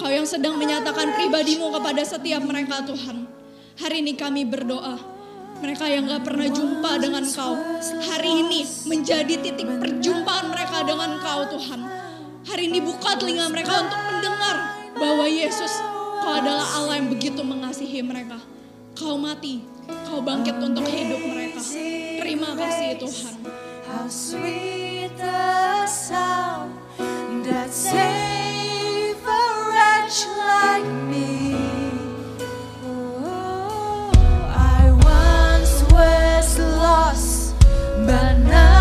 [0.00, 3.28] Kau yang sedang menyatakan pribadimu kepada setiap mereka Tuhan.
[3.76, 4.96] Hari ini kami berdoa.
[5.56, 7.56] Mereka yang gak pernah jumpa dengan kau.
[7.80, 11.80] Hari ini menjadi titik perjumpaan mereka dengan kau Tuhan.
[12.44, 15.72] Hari ini buka telinga mereka untuk mendengar bahwa Yesus
[16.24, 18.40] kau adalah Allah yang begitu mengasihi mereka.
[18.96, 19.60] Kau mati,
[20.08, 21.60] kau bangkit untuk hidup mereka.
[22.20, 23.34] Terima kasih Tuhan.
[38.06, 38.75] But now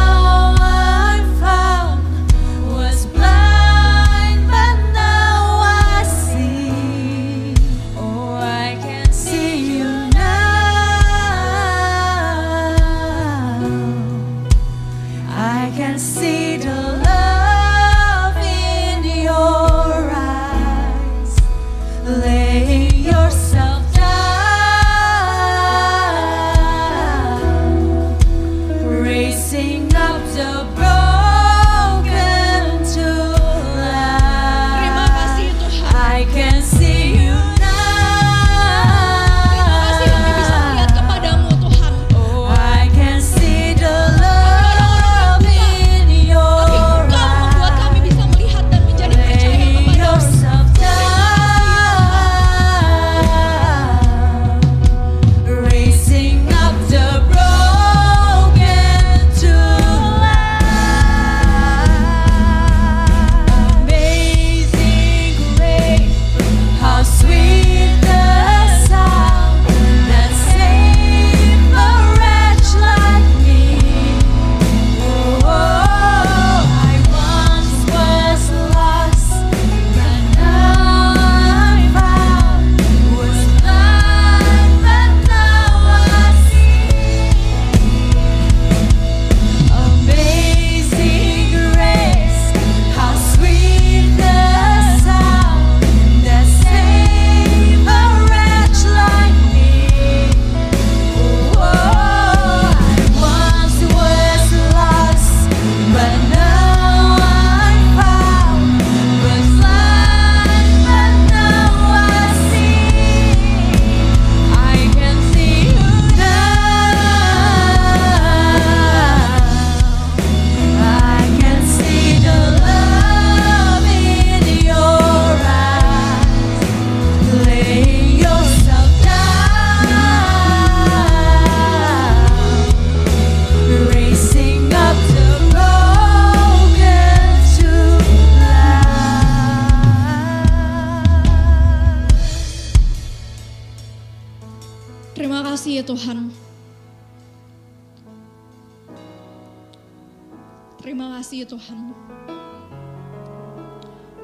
[151.46, 151.80] ya Tuhan.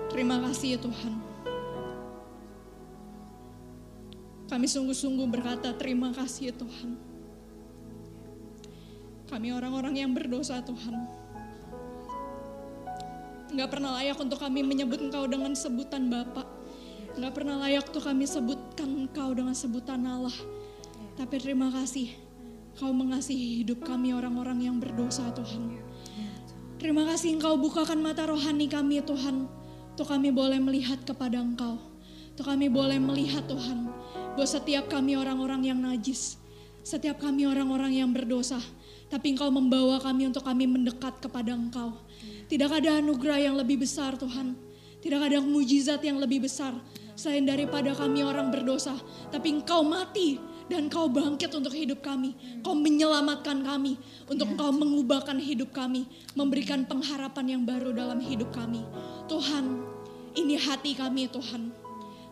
[0.09, 1.13] Terima kasih ya Tuhan.
[4.49, 6.97] Kami sungguh-sungguh berkata terima kasih ya Tuhan.
[9.29, 10.97] Kami orang-orang yang berdosa Tuhan.
[13.53, 16.49] Enggak pernah layak untuk kami menyebut Engkau dengan sebutan Bapak.
[17.15, 20.35] Enggak pernah layak untuk kami sebutkan Engkau dengan sebutan Allah.
[21.15, 22.11] Tapi terima kasih
[22.79, 25.90] Kau mengasihi hidup kami orang-orang yang berdosa Tuhan.
[26.81, 29.45] Terima kasih Engkau bukakan mata rohani kami Tuhan.
[29.93, 31.77] Untuk kami boleh melihat kepada Engkau.
[32.33, 33.85] Untuk kami boleh melihat Tuhan.
[34.33, 36.41] Bahwa setiap kami orang-orang yang najis.
[36.81, 38.57] Setiap kami orang-orang yang berdosa.
[39.13, 42.01] Tapi Engkau membawa kami untuk kami mendekat kepada Engkau.
[42.49, 44.57] Tidak ada anugerah yang lebih besar Tuhan.
[45.05, 46.73] Tidak ada mujizat yang lebih besar.
[47.13, 48.97] Selain daripada kami orang berdosa.
[49.29, 52.31] Tapi Engkau mati dan Kau bangkit untuk hidup kami.
[52.63, 53.99] Kau menyelamatkan kami
[54.31, 58.87] untuk Engkau mengubahkan hidup kami, memberikan pengharapan yang baru dalam hidup kami.
[59.27, 59.83] Tuhan,
[60.39, 61.75] ini hati kami Tuhan.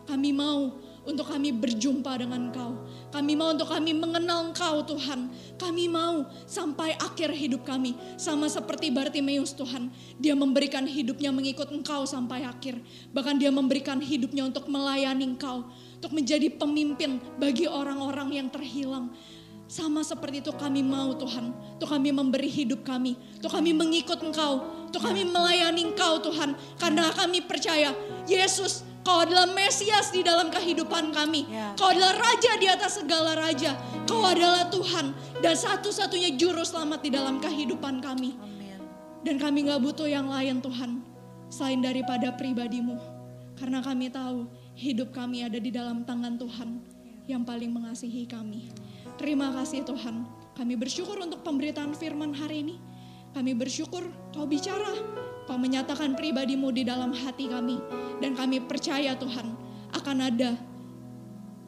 [0.08, 0.72] Kami mau
[1.04, 2.76] untuk kami berjumpa dengan Engkau.
[3.10, 5.32] Kami mau untuk kami mengenal Engkau Tuhan.
[5.56, 7.96] Kami mau sampai akhir hidup kami.
[8.20, 9.88] Sama seperti Bartimeus Tuhan.
[10.20, 12.80] Dia memberikan hidupnya mengikut Engkau sampai akhir.
[13.16, 15.68] Bahkan dia memberikan hidupnya untuk melayani Engkau.
[16.00, 19.12] Untuk menjadi pemimpin bagi orang-orang yang terhilang.
[19.68, 21.52] Sama seperti itu kami mau Tuhan.
[21.76, 23.20] Untuk kami memberi hidup kami.
[23.36, 24.88] Untuk kami mengikut Engkau.
[24.88, 26.56] Untuk kami melayani Engkau Tuhan.
[26.80, 27.92] Karena kami percaya
[28.24, 31.48] Yesus Kau adalah Mesias di dalam kehidupan kami.
[31.48, 31.72] Ya.
[31.72, 33.72] Kau adalah Raja di atas segala Raja.
[34.04, 38.36] Kau adalah Tuhan dan satu-satunya juru selamat di dalam kehidupan kami.
[38.36, 38.76] Amin.
[39.24, 41.00] Dan kami gak butuh yang lain Tuhan.
[41.48, 43.00] Selain daripada pribadimu.
[43.56, 46.70] Karena kami tahu hidup kami ada di dalam tangan Tuhan.
[47.30, 48.74] Yang paling mengasihi kami.
[49.14, 50.26] Terima kasih Tuhan.
[50.58, 52.76] Kami bersyukur untuk pemberitaan firman hari ini.
[53.30, 54.02] Kami bersyukur
[54.34, 54.90] kau bicara.
[55.46, 57.78] Kau menyatakan pribadimu di dalam hati kami.
[58.18, 59.54] Dan kami percaya Tuhan
[59.94, 60.58] akan ada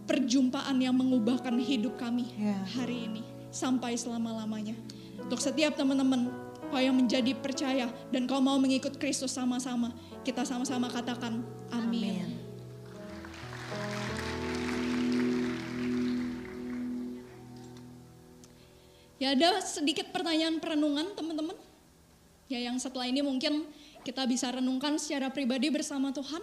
[0.03, 2.59] perjumpaan yang mengubahkan hidup kami Ya.
[2.75, 3.23] hari ini.
[3.55, 4.75] Sampai selama-lamanya.
[5.23, 6.27] Untuk setiap teman-teman
[6.73, 9.93] kau yang menjadi percaya dan kau mau mengikut Kristus sama-sama.
[10.25, 12.19] Kita sama-sama katakan amin.
[12.19, 12.32] Amin.
[19.23, 21.55] Ya ada sedikit pertanyaan perenungan teman-teman.
[22.51, 23.71] Ya yang setelah ini mungkin
[24.03, 26.43] kita bisa renungkan secara pribadi bersama Tuhan.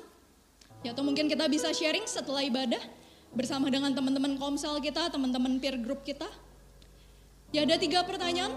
[0.88, 2.80] Ya atau mungkin kita bisa sharing setelah ibadah
[3.36, 6.32] bersama dengan teman-teman komsel kita, teman-teman peer group kita.
[7.52, 8.56] Ya ada tiga pertanyaan.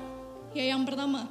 [0.55, 1.27] Ya yang pertama,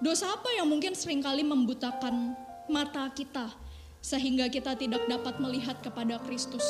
[0.00, 2.32] dosa apa yang mungkin sering kali membutakan
[2.64, 3.52] mata kita
[4.00, 6.64] sehingga kita tidak dapat melihat kepada Kristus?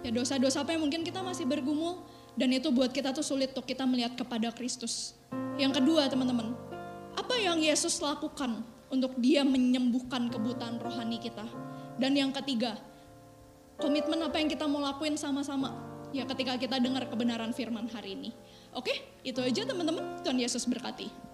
[0.00, 2.00] Ya dosa-dosa apa yang mungkin kita masih bergumul
[2.38, 5.18] dan itu buat kita tuh sulit untuk kita melihat kepada Kristus.
[5.58, 6.54] Yang kedua teman-teman,
[7.18, 8.62] apa yang Yesus lakukan
[8.94, 11.42] untuk dia menyembuhkan kebutaan rohani kita?
[11.98, 12.78] Dan yang ketiga,
[13.74, 15.74] komitmen apa yang kita mau lakuin sama-sama
[16.14, 18.30] ya ketika kita dengar kebenaran firman hari ini.
[18.70, 18.94] Oke,
[19.26, 20.22] itu aja teman-teman.
[20.22, 21.27] Tuhan Yesus berkati.